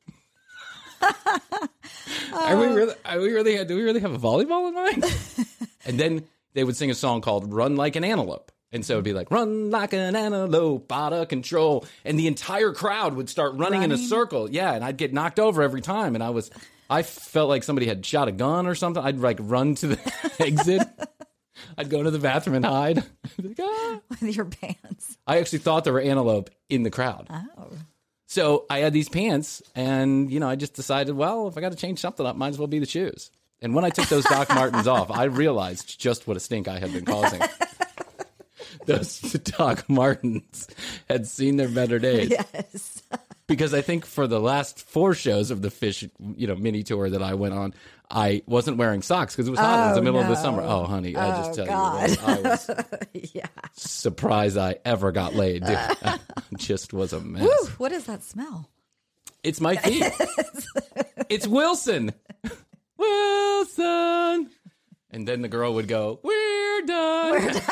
[1.01, 2.75] are we oh.
[2.75, 2.95] really?
[3.05, 3.65] Are we really?
[3.65, 5.05] Do we really have a volleyball in mind?
[5.87, 9.05] and then they would sing a song called "Run Like an Antelope." And so it'd
[9.05, 11.87] be like, run like an antelope, out of control.
[12.05, 14.50] And the entire crowd would start running, in a circle.
[14.50, 14.74] Yeah.
[14.74, 16.14] And I'd get knocked over every time.
[16.14, 16.50] And I was,
[16.90, 19.02] I felt like somebody had shot a gun or something.
[19.02, 20.83] I'd like run to the exit.
[21.79, 23.05] I'd go to the bathroom and hide.
[23.42, 25.18] Like, "Ah." with your pants.
[25.26, 27.26] I actually thought there were antelope in the crowd.
[27.31, 27.68] Oh.
[28.26, 31.72] So I had these pants, and you know, I just decided, well, if I got
[31.72, 33.31] to change something up, might as well be the shoes.
[33.61, 36.79] And when I took those Doc Martens off, I realized just what a stink I
[36.79, 37.40] had been causing.
[38.87, 40.68] those Doc Martens
[41.09, 42.31] had seen their better days.
[42.31, 43.02] Yes.
[43.48, 47.09] Because I think for the last four shows of the Phish, you know, mini tour
[47.09, 47.74] that I went on,
[48.11, 49.85] I wasn't wearing socks because it was hot.
[49.85, 50.62] it was the Oh, middle of the summer.
[50.62, 52.11] Oh, honey, I just Oh, tell God.
[52.11, 52.70] you, I was
[53.35, 53.46] yeah.
[53.74, 55.64] surprised I ever got laid.
[55.64, 55.79] Dude.
[56.57, 57.44] just was a mess.
[57.44, 58.68] Woo, what is that smell?
[59.44, 60.02] It's my feet.
[61.29, 62.12] it's Wilson.
[62.98, 64.50] Wilson.
[65.16, 67.62] And then the girl would go, We're done.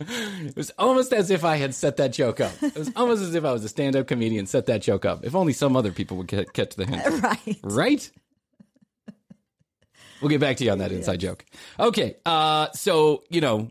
[0.00, 2.54] it was almost as if I had set that joke up.
[2.62, 5.22] It was almost as if I was a stand up comedian, set that joke up.
[5.22, 7.02] If only some other people would get, catch the hint.
[7.22, 7.58] Right.
[7.62, 8.10] Right?
[10.22, 11.44] We'll get back to you on that inside joke.
[11.78, 12.16] Okay.
[12.24, 13.70] Uh, so, you know,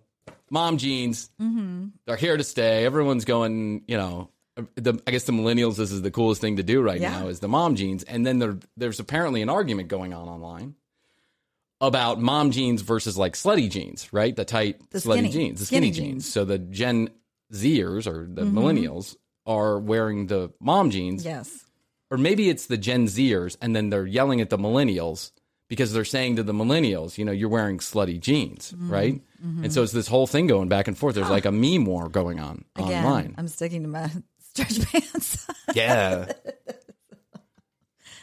[0.51, 1.31] mom jeans
[2.07, 2.85] are here to stay.
[2.85, 4.29] Everyone's going, you know,
[4.75, 7.19] the, I guess the millennials, this is the coolest thing to do right Yeah.
[7.21, 8.03] now is the mom jeans.
[8.03, 10.75] And then there, there's apparently an argument going on online
[11.81, 14.35] about mom jeans versus like slutty jeans, right?
[14.35, 16.23] The tight The slutty skinny- jeans, the skinny, skinny jeans.
[16.25, 16.31] jeans.
[16.33, 17.09] So the Gen
[17.51, 18.57] Zers or the Mm-hmm.
[18.57, 21.65] millennials are wearing the mom jeans Yes.
[22.09, 25.31] or maybe it's the Gen Zers, and then they're yelling at the millennials
[25.67, 28.91] because they're saying to the millennials, you know, you're wearing slutty jeans, Mm-hmm.
[28.91, 29.21] right?
[29.43, 31.15] And so it's this whole thing going back and forth.
[31.15, 33.35] There's like a meme war going on Again, online.
[33.37, 34.09] I'm sticking to my
[34.55, 35.47] stretch pants.
[35.73, 36.31] yeah.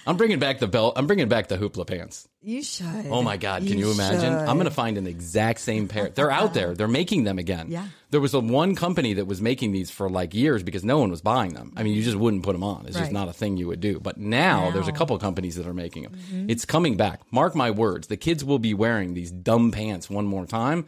[0.07, 0.95] I'm bringing back the belt.
[0.97, 2.27] I'm bringing back the hoopla pants.
[2.43, 3.07] you should.
[3.11, 3.67] Oh my God.
[3.67, 4.33] Can you, imagine?
[4.33, 6.09] I'm going to find an exact same pair.
[6.15, 6.75] They're out there.
[6.75, 7.67] They're making them again.
[7.71, 7.87] Yeah.
[8.09, 11.11] There was a one company that was making these for like years because no one
[11.11, 11.75] was buying them.
[11.77, 12.87] I mean, you just wouldn't put them on.
[12.87, 14.01] It's just not a thing you would do.
[14.01, 14.99] But now, there's a Now.
[14.99, 16.13] couple companies that are making them.
[16.15, 16.51] Mm-hmm.
[16.51, 17.21] It's coming back.
[17.31, 18.07] Mark my words.
[18.09, 20.87] The kids will be wearing these dumb pants one more time.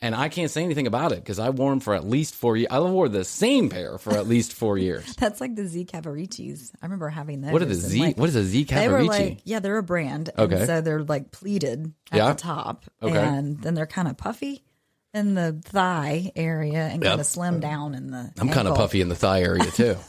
[0.00, 2.56] And I can't say anything about it because I wore them for at least four
[2.58, 2.68] years.
[2.70, 5.14] I wore the same pair for at least four years.
[5.18, 6.72] That's like the Z Cavariccis.
[6.82, 7.52] I remember having those.
[7.52, 7.98] What are the Z?
[8.00, 10.28] like, what is a Z They were like, yeah, they're a brand.
[10.36, 10.56] Okay.
[10.56, 12.28] And so they're like pleated at Yeah.
[12.32, 12.84] the top.
[13.02, 13.16] Okay.
[13.16, 14.62] And then they're kind of puffy
[15.14, 17.10] in the thigh area and Yep.
[17.12, 18.30] kind of slim down in the.
[18.38, 19.96] I'm kind of puffy in the thigh area too.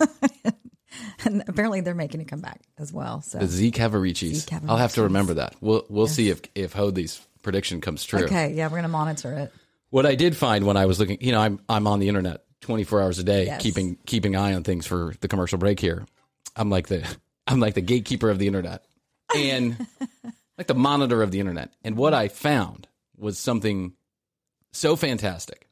[1.26, 3.22] And apparently they're making a comeback as well.
[3.22, 4.48] So The Z Cavariccis.
[4.70, 5.56] I'll have to remember that.
[5.60, 8.24] We'll we'll see if if Hoadley's prediction comes true.
[8.26, 9.54] okay, yeah, we're gonna monitor it.
[9.96, 12.44] What I did find when I was looking, you know, I'm I'm on the internet
[12.62, 13.62] 24 hours a day, Yes.
[13.62, 16.06] keeping keeping eye on things for the commercial break here.
[16.56, 17.08] I'm like the
[17.48, 18.84] I'm like the gatekeeper of the internet,
[19.34, 19.88] and
[20.58, 21.72] like the monitor of the internet.
[21.84, 23.94] And what I found was something
[24.74, 25.70] so fantastic,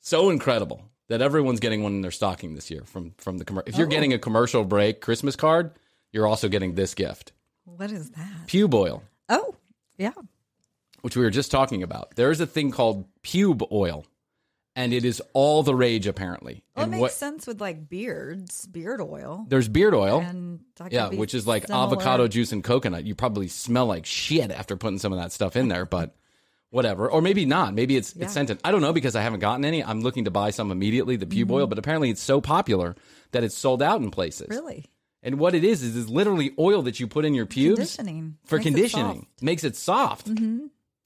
[0.00, 3.68] so incredible that everyone's getting one in their stocking this year from from the commercial.
[3.68, 3.90] If you're Oh.
[3.90, 5.72] getting a commercial break Christmas card,
[6.12, 7.32] you're also getting this gift:
[7.66, 8.46] What is that?
[8.46, 9.02] pube oil.
[9.28, 9.54] Oh,
[9.98, 10.12] yeah.
[11.02, 12.14] Which we were just talking about.
[12.16, 14.04] There is a thing called pube oil,
[14.76, 16.62] and it is all the rage apparently.
[16.76, 19.44] Well, it makes what sense with like beards, beard oil.
[19.48, 20.60] there's beard oil, And
[20.90, 21.84] yeah, which is like similar.
[21.86, 23.04] avocado juice and coconut.
[23.04, 26.14] You probably smell like shit after putting some of that stuff in there, but
[26.70, 27.74] whatever, or maybe not.
[27.74, 28.24] Maybe it's Yeah.
[28.24, 28.60] it's scented.
[28.64, 29.82] I don't know because I haven't gotten any.
[29.82, 31.50] I'm looking to buy some immediately, the Mm-hmm.
[31.50, 32.94] pube oil, but apparently it's so popular
[33.32, 34.46] that it's sold out in places.
[34.48, 34.86] Really?
[35.22, 38.36] And what it is is is literally oil that you put in your pubes Conditioning.
[38.44, 39.04] for Makes it conditioning.
[39.06, 39.18] soft.
[39.36, 39.44] Mm-hmm.
[39.46, 40.30] Makes it soft.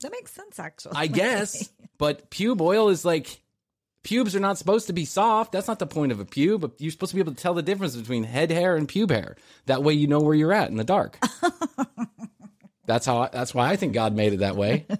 [0.04, 0.92] That makes sense, actually.
[0.96, 1.70] I guess.
[1.98, 3.40] But pube oil is like
[4.02, 5.52] pubes are not supposed to be soft.
[5.52, 6.60] That's not the point of a pube.
[6.60, 9.10] But you're supposed to be able to tell the difference between head hair and pube
[9.10, 9.36] hair.
[9.66, 11.18] That way you know where you're at in the dark.
[12.86, 13.22] that's how.
[13.22, 14.86] I, that's why I think God made it that way.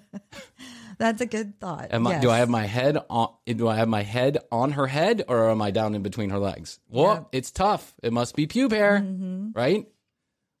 [0.97, 1.89] That's a good thought.
[1.91, 3.33] Am I, do I have my head on?
[3.45, 6.39] Do I have my head on her head, or am I down in between her
[6.39, 6.79] legs?
[6.89, 7.93] Well, it's tough.
[8.01, 9.49] It must be pube hair, Mm-hmm.
[9.53, 9.85] right?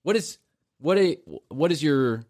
[0.03, 0.37] What is
[0.79, 2.25] what a what is your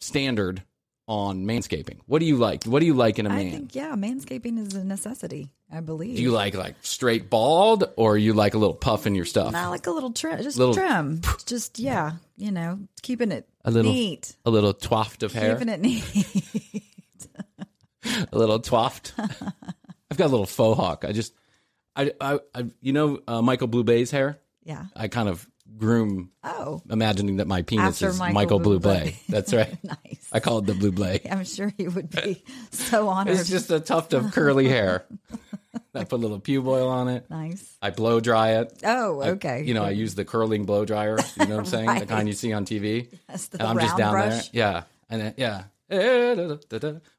[0.00, 0.62] standard
[1.08, 1.98] on manscaping?
[2.06, 2.64] What do you like?
[2.64, 3.38] What do you like in a man?
[3.46, 5.50] I think yeah, manscaping is a necessity.
[5.72, 6.16] I believe.
[6.16, 9.52] Do you like like straight bald, or you like a little puff in your stuff?
[9.52, 11.20] Not like a little trim, just Little- trim.
[11.46, 15.68] Just yeah, you know, keeping it A little- neat, A little twaft of hair, keeping
[15.72, 16.04] it neat.
[18.32, 19.12] a little twaft.
[20.10, 21.04] I've got a little faux hawk.
[21.06, 21.34] I just,
[21.96, 24.38] I, I, I you know, uh, Michael Bublé's hair.
[24.64, 24.84] yeah.
[24.96, 28.78] I kind of groom Oh, imagining that my penis After is Michael Michael, Blue.
[28.80, 29.16] Blay.
[29.28, 29.76] That's right.
[29.84, 30.07] nice.
[30.32, 31.20] I call it the Blue Blay.
[31.30, 33.34] I'm sure he would be so honored.
[33.36, 35.04] It's just a tuft of curly hair.
[35.94, 37.28] I put a little pube oil on it.
[37.30, 37.76] nice.
[37.82, 38.72] I blow dry it.
[38.84, 39.64] Oh, I- okay.
[39.64, 41.18] you know, I use the curling blow dryer.
[41.38, 41.98] You know what I'm saying?
[42.00, 43.12] The kind you see on TV.
[43.28, 44.48] That's the and I'm just down brush.
[44.50, 44.50] there.
[44.52, 44.82] Yeah.
[45.10, 45.64] And then, yeah.
[45.90, 46.34] Eh.
[46.34, 46.60] What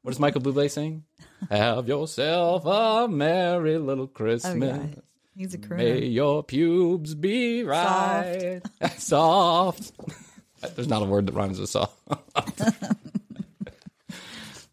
[0.06, 1.02] does Michael Bublé sing?
[1.50, 4.68] Have yourself a merry little Oh Christmas.
[4.94, 5.00] yeah,
[5.36, 5.76] he's a crooner.
[5.78, 8.60] May your pubes be right.
[8.96, 9.92] Soft.
[10.74, 11.96] There's not a word that rhymes with soft.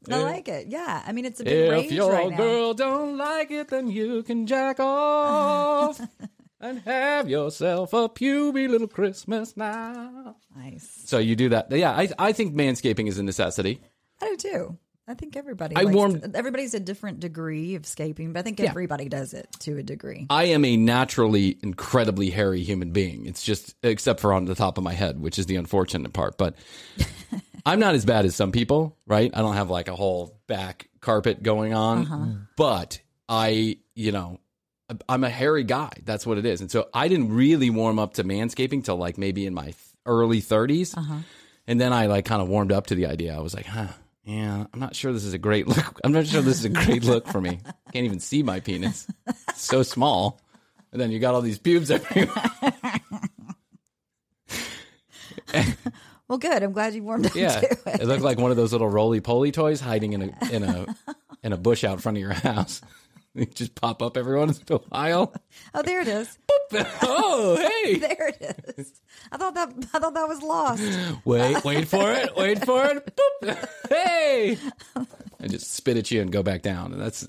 [0.09, 0.67] I like it.
[0.67, 2.37] Yeah, I mean it's a big If range your right now.
[2.37, 5.99] girl don't like it, then you can jack off
[6.61, 10.37] and have yourself a puby little Christmas now.
[10.55, 10.89] Nice.
[11.05, 11.69] So you do that.
[11.71, 13.81] Yeah, I, I think manscaping is a necessity.
[14.21, 14.77] I do too.
[15.09, 15.75] I think everybody.
[15.75, 18.69] I likes warmed- Everybody's a different degree of scaping, but I think Yeah.
[18.69, 20.27] everybody does it to a degree.
[20.29, 23.25] I am a naturally incredibly hairy human being.
[23.25, 26.37] It's just, except for on the top of my head, which is the unfortunate part.
[26.37, 26.55] But
[27.65, 29.31] I'm not as bad as some people, right?
[29.33, 32.15] I don't have like a whole back carpet going on, uh-huh.
[32.15, 32.47] mm.
[32.57, 34.39] but I, you know,
[35.07, 35.91] I'm a hairy guy.
[36.03, 36.59] That's what it is.
[36.61, 39.73] And so I didn't really warm up to manscaping till like maybe in my
[40.05, 40.97] early 30s.
[40.97, 41.19] Uh-huh.
[41.65, 43.35] And then I like kind of warmed up to the idea.
[43.35, 43.87] I was like, huh,
[44.27, 45.99] yeah, I'm not sure this is a great look.
[46.03, 47.59] I'm not sure this is a great look for me.
[47.93, 49.07] Can't even see my penis.
[49.49, 50.39] It's so small.
[50.91, 52.29] And then you got all these pubes everywhere.
[56.27, 56.61] Well, good.
[56.61, 58.01] I'm glad you warmed up Yeah, to it.
[58.01, 60.85] it looked like one of those little roly poly toys hiding in a in a
[61.41, 62.81] in a bush out front of your house.
[63.53, 65.33] Just pop up every once in a while.
[65.73, 66.37] Oh, there it is.
[67.01, 67.95] oh, hey!
[67.99, 68.93] There it is.
[69.31, 69.69] I thought that.
[69.93, 70.83] I thought that was lost.
[71.25, 72.35] Wait, wait for it.
[72.35, 73.15] Wait for it.
[73.41, 73.69] Boop.
[73.89, 74.57] Hey!
[75.39, 77.27] I just spit at you and go back down, and that's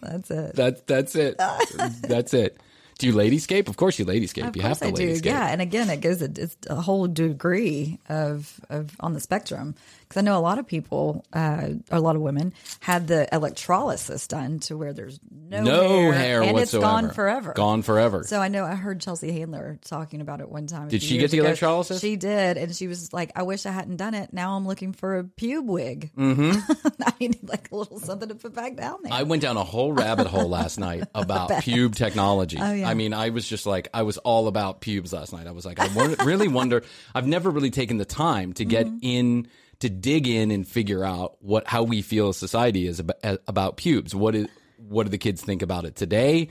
[0.00, 0.56] That's it.
[0.56, 1.38] that that's it.
[1.38, 2.58] That's it.
[2.98, 3.68] Do you ladyscape?
[3.68, 4.48] Of course you ladyscape.
[4.48, 5.20] Of you have I to do.
[5.22, 6.22] Yeah, and again, it goes.
[6.22, 9.74] It's a whole degree of of on the spectrum
[10.14, 14.26] because I know a lot of people, uh, a lot of women, had the electrolysis
[14.28, 16.84] done to where there's no, No hair, and whatsoever.
[16.84, 17.52] it's gone forever.
[17.54, 18.22] Gone forever.
[18.24, 20.88] So I know I heard Chelsea Handler talking about it one time.
[20.88, 21.46] Did she get the ago.
[21.48, 22.00] electrolysis?
[22.00, 24.32] She did, and she was like, "I wish I hadn't done it.
[24.32, 26.10] Now I'm looking for a pube wig.
[26.16, 26.72] Mm-hmm.
[27.02, 29.64] I need like a little something to put back down there." I went down a
[29.64, 32.58] whole rabbit hole last night about pube technology.
[32.60, 32.83] Oh, yeah.
[32.84, 35.46] I mean, I was just like, I was all about pubes last night.
[35.46, 35.86] I was like, I
[36.24, 36.82] really wonder.
[37.14, 38.98] I've never really taken the time to get Mm-hmm.
[39.02, 39.48] in,
[39.80, 43.16] to dig in and figure out what how we feel as society is about,
[43.48, 44.14] about pubes.
[44.14, 46.48] What is what do the kids think about it today?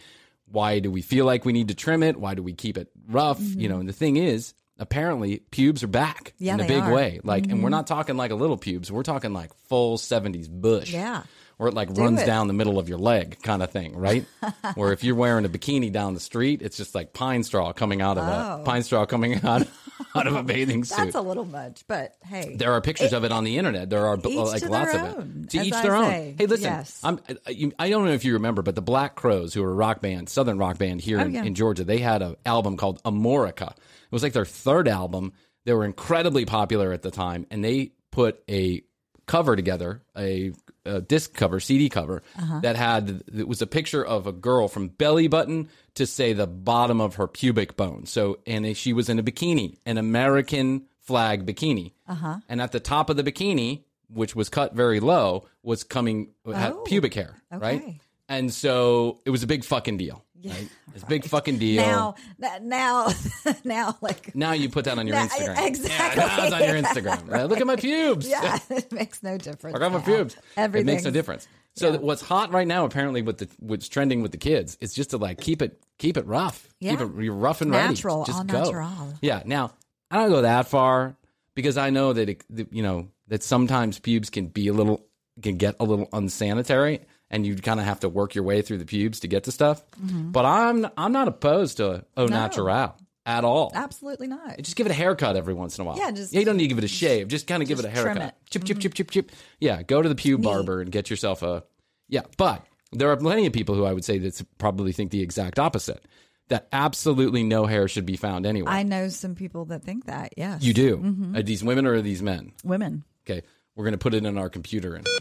[0.47, 2.17] Why do we feel like we need to trim it?
[2.19, 3.39] Why do we keep it rough?
[3.41, 6.43] You know, and the thing is, apparently, pubes are back Mm-hmm.
[6.45, 6.83] Yeah, in a big are.
[6.85, 6.93] Mm-hmm.
[6.93, 7.19] way.
[7.23, 8.91] Like, and we're not talking like a little pubes.
[8.91, 11.23] We're talking like full '70s bush Yeah.
[11.59, 12.25] Or it like runs it.
[12.25, 14.25] down the middle of your leg kind of thing, right?
[14.75, 18.01] Where if you're wearing a bikini down the street, it's just like pine straw coming
[18.01, 18.63] out of a oh.
[18.65, 19.67] pine straw coming out
[20.15, 20.99] out of a bathing suit.
[20.99, 21.03] Oh.
[21.03, 23.89] That's a little much, but hey, there are pictures of it on the internet.
[23.89, 25.49] There are like lots their of it.
[25.51, 26.05] To each I their own.
[26.05, 26.35] say.
[26.37, 26.99] Hey, listen, Yes.
[27.03, 29.75] I'm, I, I don't know if you remember, but the Black Crowes, who are a
[29.75, 31.43] rock band, Southern rock band here oh, in, Oh, yeah.
[31.43, 33.71] in Georgia, they had an album called Amorica.
[33.71, 35.33] It was like their third album.
[35.65, 38.83] They were incredibly popular at the time, and they put a
[39.25, 40.51] cover together, a,
[40.85, 42.59] a disc cover, CD cover Uh-huh.
[42.61, 46.47] that had it was a picture of a girl from belly button to say the
[46.47, 48.05] bottom of her pubic bone.
[48.05, 52.39] So, and she was in a bikini, an American flag bikini, uh-huh.
[52.49, 56.73] and at the top of the bikini, which was cut very low, was coming had
[56.73, 57.99] Oh, pubic hair, right?
[58.29, 60.23] And so it was a big fucking deal.
[60.43, 60.69] Right?
[60.95, 61.81] It's a big fucking deal.
[61.81, 62.15] Now,
[62.61, 63.09] now,
[63.63, 65.65] now, like, Now you put that on your Now- Instagram.
[65.67, 66.21] exactly.
[66.21, 67.33] Yeah, now it's on your Instagram.
[67.33, 68.27] Uh, look at my pubes.
[68.29, 69.75] yeah, it makes no difference.
[69.75, 70.35] I got my pubes.
[70.55, 71.47] Everything It makes no difference.
[71.75, 74.93] So th- what's hot right now, apparently, with the what's trending with the kids, is
[74.93, 76.67] just to like keep it keep it rough.
[76.79, 77.05] Keep Yeah.
[77.07, 77.87] it you're rough and ready.
[77.87, 78.63] Natural, Just all go.
[78.63, 79.13] natural.
[79.23, 79.41] Yeah.
[79.45, 79.71] Now
[80.11, 81.15] I don't go that far
[81.55, 85.03] because I know that it, that, you know that sometimes pubes can be a little
[85.41, 86.99] can get a little unsanitary,
[87.33, 89.51] and you'd kind of have to work your way through the pubes to get to
[89.51, 89.83] stuff.
[89.97, 90.31] Mm-hmm.
[90.31, 93.71] But I'm I'm not opposed to au natural at all.
[93.73, 94.57] Absolutely not.
[94.59, 95.97] Just give it a haircut every once in a while.
[95.97, 97.27] Yeah, just- you don't need to give it a shave.
[97.29, 98.29] Just kind of give it a Just trim haircut.
[98.29, 98.35] it.
[98.35, 98.49] Mm-hmm.
[98.51, 99.31] Chip, chip, chip, chip, chip.
[99.59, 101.63] Yeah, go to the pube barber and get yourself a.
[102.07, 105.21] Yeah, but there are plenty of people who I would say that probably think the
[105.21, 106.03] exact opposite.
[106.49, 108.71] That absolutely no hair should be found anywhere.
[108.73, 110.33] I know some people that think that.
[110.37, 110.97] Yes, you do.
[110.97, 111.37] Mm-hmm.
[111.37, 112.51] Are these women or are these men?
[112.65, 113.05] Women.
[113.25, 113.41] Okay,
[113.75, 115.07] we're going to put it in our computer and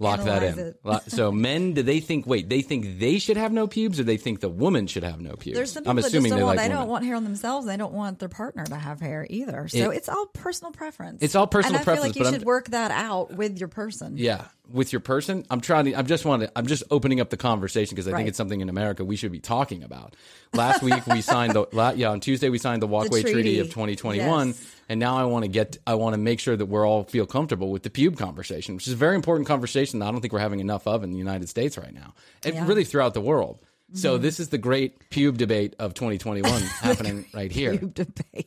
[0.00, 0.74] lock that in.
[1.08, 2.26] So men, do they think?
[2.26, 5.20] Wait, they think they should have no pubes, or they think the woman should have
[5.20, 5.56] no pubes?
[5.56, 6.56] There's some people I'm that just assuming don't they want.
[6.56, 7.66] like they don't want hair on themselves.
[7.66, 9.68] They don't want their partner to have hair either.
[9.68, 11.22] So It- it's all personal preference.
[11.22, 13.32] It's all personal and I preference, feel like you but I'm- should work that out
[13.36, 14.16] with your person.
[14.16, 15.44] Yeah, with your person.
[15.50, 15.94] I'm trying to.
[15.94, 16.48] I'm just wanting.
[16.56, 19.32] I'm just opening up the conversation because I think it's something in America we should
[19.32, 20.16] be talking about.
[20.52, 21.66] Last week we signed the.
[21.72, 23.32] la- Yeah, on Tuesday we signed the Walkway Treaty.
[23.32, 23.58] treaty.
[23.60, 24.74] of 2021, Yes.
[24.88, 25.78] and now I want to get.
[25.86, 28.86] I want to make sure that we're all feel comfortable with the pube conversation, which
[28.86, 31.18] is a very important conversation that I don't think we're having enough of in the
[31.18, 32.14] United States right now,
[32.44, 32.66] and Yeah.
[32.66, 33.58] really throughout the world.
[33.92, 34.22] So Mm-hmm.
[34.22, 37.76] this is the great pube debate of 2021 happening right here.
[37.76, 38.46] Debate.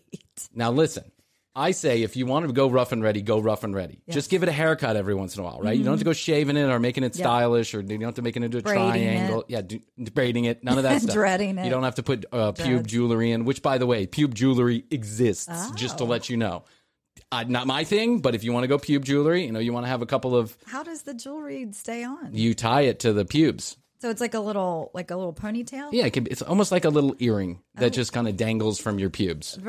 [0.55, 1.03] Now listen,
[1.55, 4.01] I say if you want to go rough and ready, go rough and ready.
[4.09, 5.77] Just give it a haircut every once in a while, right?
[5.77, 8.15] You don't have to go shaving it or making it stylish or you don't have
[8.15, 8.73] to make it into a Mm-hmm.
[8.91, 9.39] Braiding triangle.
[9.41, 9.45] it.
[9.49, 9.79] Yeah, do,
[10.13, 10.63] braiding it.
[10.63, 11.13] None of that stuff.
[11.13, 11.65] Dreading it.
[11.65, 14.85] You don't have to put uh, pube jewelry in, which by the way, pube jewelry
[14.89, 15.97] exists, just Oh.
[15.99, 16.63] to let you know.
[17.31, 19.73] Uh, not my thing, but if you want to go pube jewelry, you know, you
[19.73, 22.31] want to have a couple of, How does the jewelry stay on?
[22.33, 23.77] you tie it to the pubes.
[23.99, 25.89] so it's like a little, like a little ponytail.
[25.93, 27.81] Yeah, it can, it's almost like a little earring Oh.
[27.81, 29.59] that just kind of dangles from your pubes.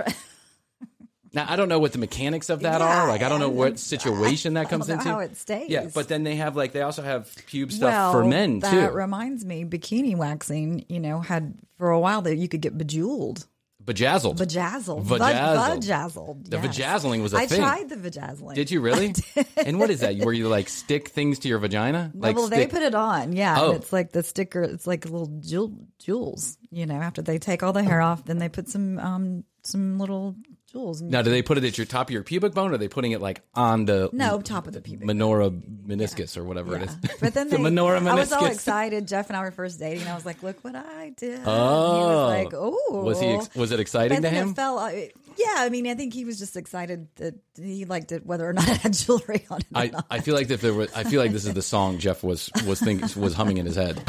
[1.35, 3.09] Now I don't know what the mechanics of that Yeah, are.
[3.09, 5.05] Like I don't know what situation that comes into.
[5.05, 5.69] how it stays.
[5.69, 8.71] Yeah, but then they have like they also have pube stuff well, for men that
[8.71, 8.81] too.
[8.81, 10.85] That reminds me, bikini waxing.
[10.89, 13.47] You know, had for a while that you could get bejeweled,
[13.85, 14.39] Bejazzled.
[14.39, 15.83] bejazzled, Vajazzled.
[15.83, 16.49] vajazzled.
[16.49, 16.79] The yes.
[16.79, 17.63] vajazzling was a I thing.
[17.63, 18.55] I tried the vajazzling.
[18.55, 19.15] Did you really?
[19.59, 20.17] and what is that?
[20.19, 22.11] Where you like stick things to your vagina?
[22.15, 23.57] Like well, they put it on, yeah.
[23.59, 23.73] Oh.
[23.73, 24.63] And it's like the sticker.
[24.63, 26.57] It's like little jewel, jewels.
[26.71, 29.99] You know, after they take all the hair off, then they put some um some
[29.99, 30.37] little
[30.75, 31.01] jewels.
[31.01, 32.89] now, do they put it at your top of your pubic bone, or are they
[32.89, 35.07] putting it like on the no, top of the pubic.
[35.09, 35.51] menorah
[35.87, 36.97] meniscus or whatever it is?
[37.21, 39.09] But then the they, menorah I was all excited.
[39.09, 40.07] Jeff and I were first dating.
[40.09, 43.29] I was like, "Look what I did." And Oh, he was like, "Oh." Was he?
[43.29, 44.51] ex- Was it exciting to him?
[44.51, 44.79] it fell.
[44.79, 48.49] uh, Yeah, I mean, I think he was just excited that he liked it, whether
[48.49, 49.67] or not it had jewelry on it.
[49.75, 49.93] I.
[50.11, 52.51] I feel like if there was, I feel like this is the song Jeff was
[52.67, 54.03] was think was humming in his head.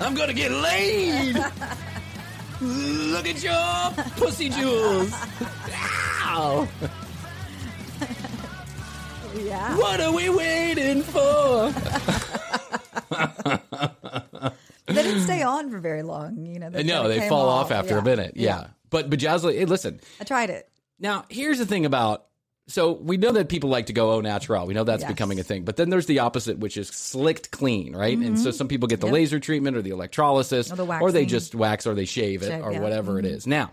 [0.00, 1.36] I'm gonna get laid.
[2.62, 5.12] Look at your pussy jewels.
[6.24, 6.68] Ow.
[9.34, 9.76] yeah.
[9.76, 11.74] What are we waiting for?
[14.86, 16.44] They didn't stay on for very long.
[16.44, 16.68] You know.
[16.68, 18.00] no, they fall off after Yeah.
[18.00, 18.32] a minute.
[18.36, 18.66] Yeah.
[18.90, 20.68] But bejazzling, hey, listen, I tried it.
[20.98, 22.26] Now, here's the thing about
[22.68, 24.66] so we know that people like to go au natural.
[24.66, 25.10] We know that's Yes.
[25.10, 25.64] becoming a thing.
[25.64, 28.16] But then there's the opposite, which is slicked clean, right?
[28.16, 30.80] And so some people get the laser treatment or the electrolysis, Mm-hmm.
[30.80, 32.76] Or the or they just wax or they shave it Shave, or yeah.
[32.76, 32.82] Mm-hmm.
[32.84, 33.46] whatever it is.
[33.46, 33.72] Now,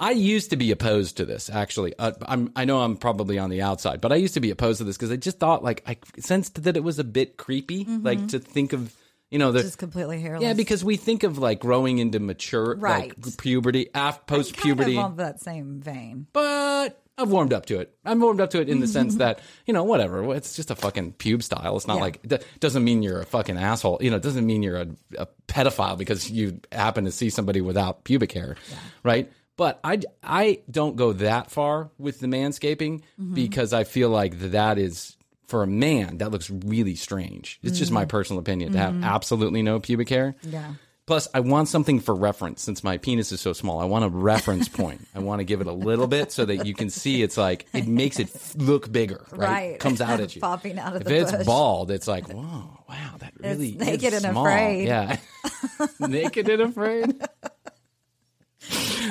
[0.00, 1.50] I used to be opposed to this.
[1.50, 4.50] Actually, uh, I'm, I know I'm probably on the outside, but I used to be
[4.50, 7.36] opposed to this because I just thought like I sensed that it was a bit
[7.36, 8.94] creepy, like to think of
[9.30, 9.66] you know the Mm-hmm.
[9.68, 10.42] Just completely hairless.
[10.42, 13.12] yeah because we think of like growing into mature Right.
[13.16, 16.26] like puberty after post puberty of that same vein.
[16.32, 17.94] but I've warmed up to it.
[18.04, 20.34] I've warmed up to it in the sense that you know whatever.
[20.34, 21.76] It's just a fucking pube style.
[21.76, 22.02] It's not Yeah.
[22.02, 23.98] like it doesn't mean you're a fucking asshole.
[24.00, 24.88] You know, it doesn't mean you're a,
[25.18, 28.56] a pedophile because you happen to see somebody without pubic hair,
[29.02, 29.30] right?
[29.56, 33.34] But I I don't go that far with the manscaping mm-hmm.
[33.34, 35.16] because I feel like that is
[35.48, 37.58] for a man that looks really strange.
[37.62, 38.08] It's just my mm.
[38.08, 39.04] personal opinion to have mm-hmm.
[39.04, 40.36] absolutely no pubic hair.
[40.42, 40.74] Yeah.
[41.08, 43.80] Plus, I want something for reference since my penis is so small.
[43.80, 45.08] I want a reference point.
[45.14, 47.64] I want to give it a little bit so that you can see it's like
[47.72, 49.38] it makes it look bigger, right?
[49.70, 49.80] Right.
[49.80, 51.46] Comes out at you, Popping out of if the it's bush.
[51.46, 54.44] bald, it's like whoa, wow, that really naked is and small.
[54.46, 54.86] afraid.
[54.86, 55.16] Yeah,
[55.98, 57.16] naked and afraid.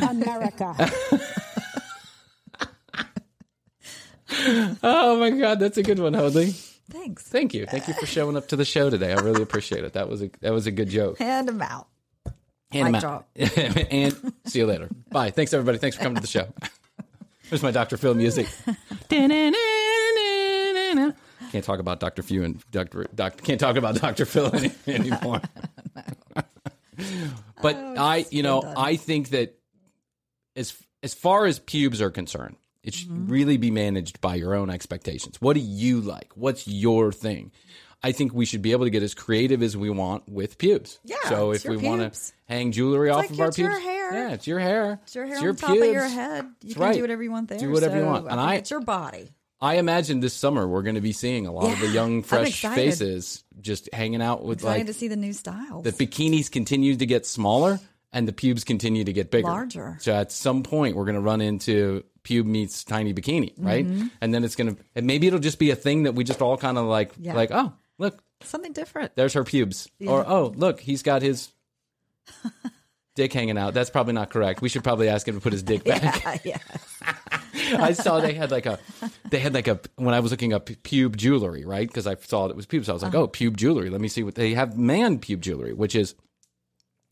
[0.08, 0.76] America.
[4.84, 6.54] Oh my god, that's a good one, Hoadley.
[6.90, 7.24] Thanks.
[7.24, 9.12] Thank you, thank you for showing up to the show today.
[9.12, 9.94] I really appreciate it.
[9.94, 11.18] That was a that was a good joke.
[11.20, 11.88] Hand them out.
[12.72, 13.26] Hand Mic him out.
[13.36, 14.90] and see you later.
[15.10, 15.32] Bye.
[15.32, 15.78] Thanks everybody.
[15.78, 16.48] Thanks for coming to the show.
[17.50, 17.98] Here's my Dr.
[17.98, 18.48] Phil music.
[21.50, 22.24] Can't talk about Dr.
[22.24, 23.06] Few and Dr.
[23.16, 24.26] Doc, can't talk about Dr.
[24.26, 25.40] Phil any, anymore.
[26.36, 29.58] but oh, I, you know, I think that
[30.58, 32.58] as as far as pubes are concerned,
[32.88, 33.28] it should Mm-hmm.
[33.32, 35.40] really be managed by your own expectations.
[35.42, 36.32] What do you like?
[36.36, 37.52] What's your thing?
[38.02, 41.00] I think we should be able to get as creative as we want with pubes.
[41.04, 43.72] Yeah, So it's if we want to hang jewelry off like of our it's your
[43.72, 44.14] pubes, hair.
[44.14, 45.00] yeah, it's your hair.
[45.04, 46.44] It's your hair It's on your top of your head.
[46.46, 46.96] You That's can right.
[46.96, 47.58] do whatever you want there.
[47.60, 48.28] Do whatever you so want.
[48.32, 49.30] And I- it's your body.
[49.60, 52.62] I imagine this summer we're going to be seeing a lot of the young, fresh
[52.62, 55.84] faces just hanging out with Excited like to see the new styles.
[55.84, 57.80] the bikinis continue to get smaller
[58.18, 59.48] and the pubes continue to get bigger.
[59.48, 59.98] Larger.
[60.02, 63.86] So at some point we're going to run into pube meets tiny bikini, right?
[63.88, 64.08] Mm-hmm.
[64.22, 66.42] And then it's going to and maybe it'll just be a thing that we just
[66.42, 67.36] all kind of like Yeah.
[67.36, 69.16] like, oh, look, Something different.
[69.16, 69.90] there's her pubes.
[70.06, 71.50] Or oh, look, he's got his
[73.16, 73.74] dick hanging out.
[73.74, 74.62] That's probably not correct.
[74.62, 76.44] We should probably ask him to put his dick back.
[76.46, 76.58] yeah.
[77.80, 78.80] I saw they had like a,
[79.30, 81.88] they had like a when I was looking up pube jewelry, right?
[81.88, 82.88] Because I saw it was pubes.
[82.90, 83.24] I was like, Uh-huh.
[83.24, 83.90] oh, pube jewelry.
[83.90, 84.78] Let me see what they have.
[84.78, 86.16] Man pube jewelry, which is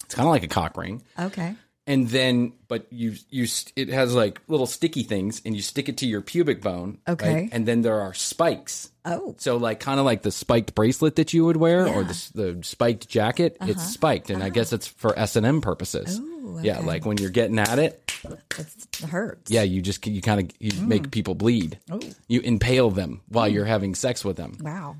[0.06, 1.56] it's kind of like a cock ring, Okay.
[1.88, 5.97] and then but you you it has like little sticky things, and you stick it
[5.97, 6.99] to your pubic bone.
[7.08, 7.14] right?
[7.14, 7.49] Okay.
[7.51, 8.89] and then there are spikes.
[9.08, 9.36] Oh.
[9.38, 11.99] So like kind of like the spiked bracelet that you would wear, or Yeah.
[11.99, 12.14] Uh-huh.
[12.34, 13.58] the, the spiked jacket.
[13.62, 16.20] It's spiked, and I guess it's for S and M purposes.
[16.20, 16.88] Ooh, Yeah, okay.
[16.88, 18.12] like when you're getting at it,
[18.58, 19.51] It's, it hurts.
[19.51, 20.88] yeah, you just you kind of you Mm.
[20.88, 21.78] make people bleed.
[21.91, 21.99] Oh.
[22.28, 24.58] You impale them while you're having sex with them.
[24.62, 24.95] Wow.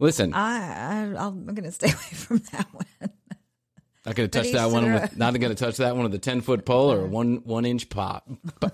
[0.00, 3.10] Listen, I, I I'm going to stay away from that one.
[4.04, 4.92] Not going to touch that one.
[4.92, 7.36] With, not going to touch that one with a ten foot pole or a one
[7.44, 8.28] one inch pop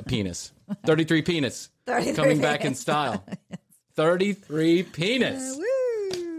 [0.07, 0.53] penis.
[0.87, 3.24] Thirty three penis 33 coming back in style.
[3.95, 5.57] Thirty three penis.
[5.57, 5.64] Woo.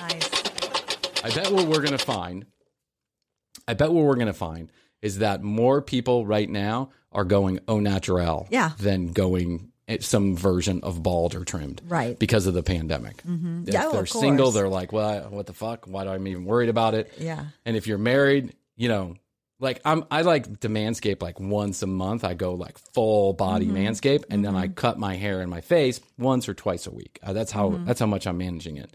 [0.00, 0.30] nice.
[1.24, 2.46] I bet what we're going to find,
[3.68, 4.70] I bet what we're going to find
[5.02, 8.70] is that more people right now are going au naturel Yeah.
[8.78, 11.80] than going some version of bald or trimmed.
[11.86, 12.18] Right.
[12.18, 13.22] Because of the pandemic.
[13.24, 15.86] If Yeah, oh, they're single, they're like, well, what the fuck?
[15.86, 17.12] Why do I'm even worried about it?
[17.18, 17.44] Yeah.
[17.64, 19.14] And if you're married, you know,
[19.60, 22.24] like I'm, I like to manscape like once a month.
[22.24, 23.76] I go like full body Mm-hmm.
[23.76, 27.18] manscape, and then I cut my hair and my face once or twice a week.
[27.22, 28.90] Uh, that's how that's how much I'm managing it.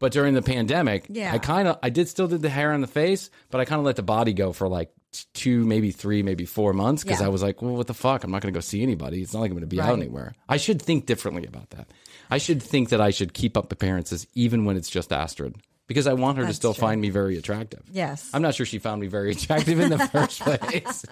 [0.00, 1.32] But during the pandemic, Yeah.
[1.32, 3.78] I kind of I did still did the hair on the face, but I kind
[3.78, 4.90] of let the body go for like
[5.34, 7.26] two, maybe three, maybe four months because Yeah.
[7.26, 8.24] I was like, well, what the fuck?
[8.24, 9.22] I'm not going to go see anybody.
[9.22, 10.34] It's not like I'm going to be out anywhere.
[10.48, 11.88] I should think differently about that.
[12.30, 15.56] I should think that I should keep up appearances even when it's just Astrid
[15.88, 16.80] because I want her to still true.
[16.82, 17.82] find me very attractive.
[17.92, 18.30] Yes.
[18.32, 21.04] I'm not sure she found me very attractive in the first place.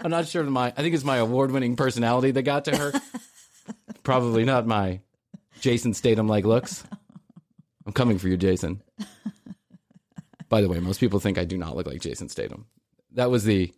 [0.00, 2.92] I'm not sure my I think it's my award-winning personality that got to her.
[4.02, 5.00] Probably not my
[5.60, 6.84] Jason Statham like looks.
[7.86, 8.82] I'm coming for you, Jason.
[10.48, 12.66] By the way, most people think I do not look like Jason Statham.
[13.12, 13.72] That was the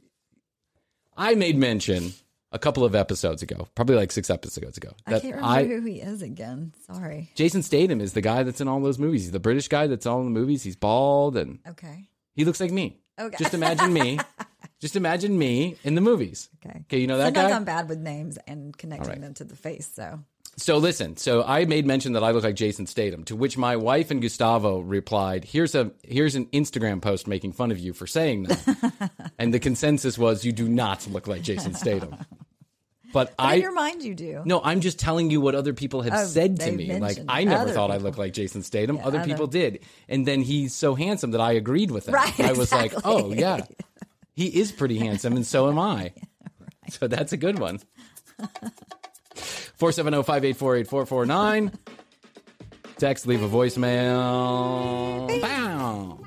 [1.17, 2.13] I made mention
[2.53, 4.91] a couple of episodes ago, probably like six episodes ago.
[5.07, 6.73] I can't remember who he is again.
[6.87, 7.31] Sorry.
[7.35, 9.23] Jason Statham is the guy that's in all those movies.
[9.23, 10.63] He's the British guy that's in all in the movies.
[10.63, 12.09] He's bald and Okay.
[12.35, 12.99] he looks like me.
[13.19, 13.37] Okay.
[13.39, 14.19] Just imagine me.
[14.81, 16.51] Just imagine me in the movies.
[16.65, 16.81] Okay.
[16.81, 17.57] Okay, you know that Sometimes guy?
[17.57, 19.21] I'm bad with names and connecting right.
[19.21, 19.89] them to the face.
[19.95, 20.21] So
[20.59, 23.77] So listen, so I made mention that I look like Jason Statham, to which my
[23.77, 28.07] wife and Gustavo replied, "Here's a here's an Instagram post making fun of you for
[28.07, 32.17] saying that." and the consensus was you do not look like Jason Statham.
[33.13, 34.43] But But I in your mind, you do.
[34.47, 36.99] No, I'm just telling you what other people have Oh, said to me.
[36.99, 38.05] Like I never thought I people.
[38.07, 38.97] looked like Jason Statham.
[38.97, 39.81] Yeah, other people did.
[40.09, 42.15] And then he's so handsome that I agreed with him.
[42.15, 43.61] Right, I was like, "Oh, yeah.
[44.33, 46.13] He is pretty handsome and so am I."
[46.91, 47.81] So that's a good one.
[49.81, 51.72] Oh, 470-584-8449.
[52.99, 55.41] Text, leave a voicemail.
[55.41, 56.18] Bow.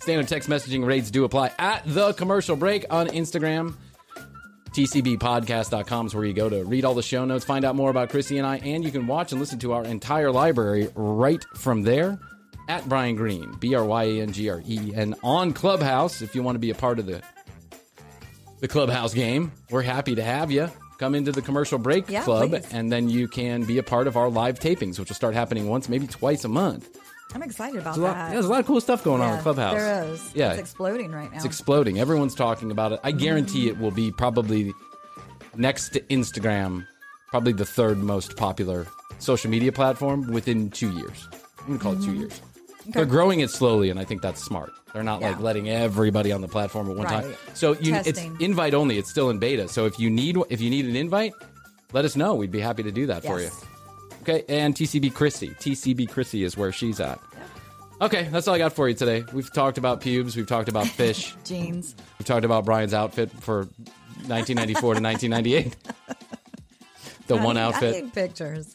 [0.00, 3.74] Standard text messaging rates do apply at the commercial break on Instagram.
[4.70, 8.10] TCBpodcast.com is where you go to read all the show notes, find out more about
[8.10, 11.82] Krissy and I, and you can watch and listen to our entire library right from
[11.82, 12.18] there
[12.68, 16.34] at Bryan Green, B R Y A N G R E, and on Clubhouse if
[16.34, 17.22] you want to be a part of the
[18.60, 19.52] the Clubhouse game.
[19.70, 20.68] We're happy to have you.
[20.98, 22.66] Come into the commercial break Yeah, club, please.
[22.72, 25.68] and then you can be a part of our live tapings, which will start happening
[25.68, 26.88] once, maybe twice a month.
[27.34, 28.28] I'm excited about lot, that.
[28.28, 29.74] yeah, there's a lot of cool stuff going on Yeah, in Clubhouse.
[29.74, 30.34] There is.
[30.34, 31.36] Yeah, It's exploding right now.
[31.36, 32.00] it's exploding.
[32.00, 33.00] Everyone's talking about it.
[33.04, 34.72] I guarantee it will be probably
[35.54, 36.86] next to Instagram,
[37.28, 38.86] probably the third most popular
[39.18, 41.28] social media platform within two years.
[41.60, 42.20] I'm gonna call it two mm-hmm.
[42.22, 42.40] years.
[42.88, 44.72] They're growing it slowly, and I think that's smart.
[44.94, 45.42] They're not like Mm-hmm.
[45.44, 47.26] Letting everybody on the platform at one time.
[47.26, 47.36] Right.
[47.54, 48.36] So you, it's Testing.
[48.40, 48.98] invite only.
[48.98, 49.68] It's still in beta.
[49.68, 51.32] So if you need if you need an invite,
[51.92, 52.34] let us know.
[52.34, 53.44] We'd be happy to do that for you.
[53.46, 53.64] Yes.
[54.22, 55.56] Okay, and TCB Krissy.
[55.58, 57.20] TCB Krissy is where she's at.
[58.00, 59.24] Okay, that's all I got for you today.
[59.32, 60.36] We've talked about pubes.
[60.36, 61.34] We've talked about Phish.
[61.44, 61.94] Jeans.
[62.18, 63.60] We talked about Bryan's outfit for
[64.26, 65.76] 1994 to 1998.
[67.26, 68.04] The one I, outfit.
[68.04, 68.74] need pictures.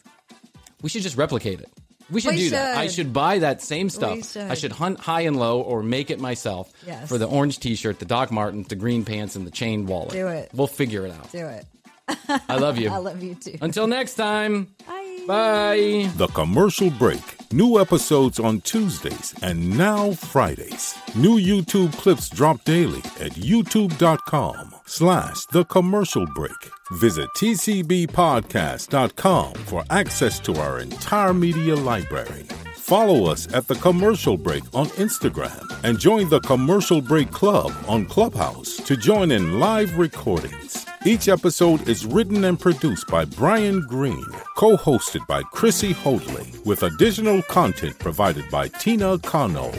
[0.80, 1.68] We should just replicate it.
[2.10, 2.76] We should We do that.
[2.76, 2.94] I should.
[2.94, 4.30] should buy that same stuff.
[4.32, 4.42] should.
[4.42, 7.08] I should hunt high and low or make it myself Yes.
[7.08, 10.10] for the orange t-shirt, the Doc Martens, the green pants, and the chain wallet.
[10.12, 10.50] Do it.
[10.54, 11.32] We'll figure it out.
[11.32, 11.64] Do it.
[12.48, 12.90] I love you.
[12.90, 13.56] I love you too.
[13.62, 14.68] Until next time.
[14.86, 15.24] Bye.
[15.26, 16.10] Bye.
[16.16, 17.22] The Commercial Break.
[17.50, 20.94] New episodes on Tuesdays and now Fridays.
[21.14, 26.70] New YouTube clips drop daily at youtube.com slash The Commercial Break.
[26.92, 32.44] Visit tcbpodcast.com for access to our entire media library.
[32.76, 38.04] Follow us at The Commercial Break on Instagram and join the Commercial Break Club on
[38.04, 40.84] Clubhouse to join in live recordings.
[41.06, 44.26] Each episode is written and produced by Bryan Green,
[44.56, 49.72] co hosted by Krissy Hoadley, with additional content provided by Tina Cano.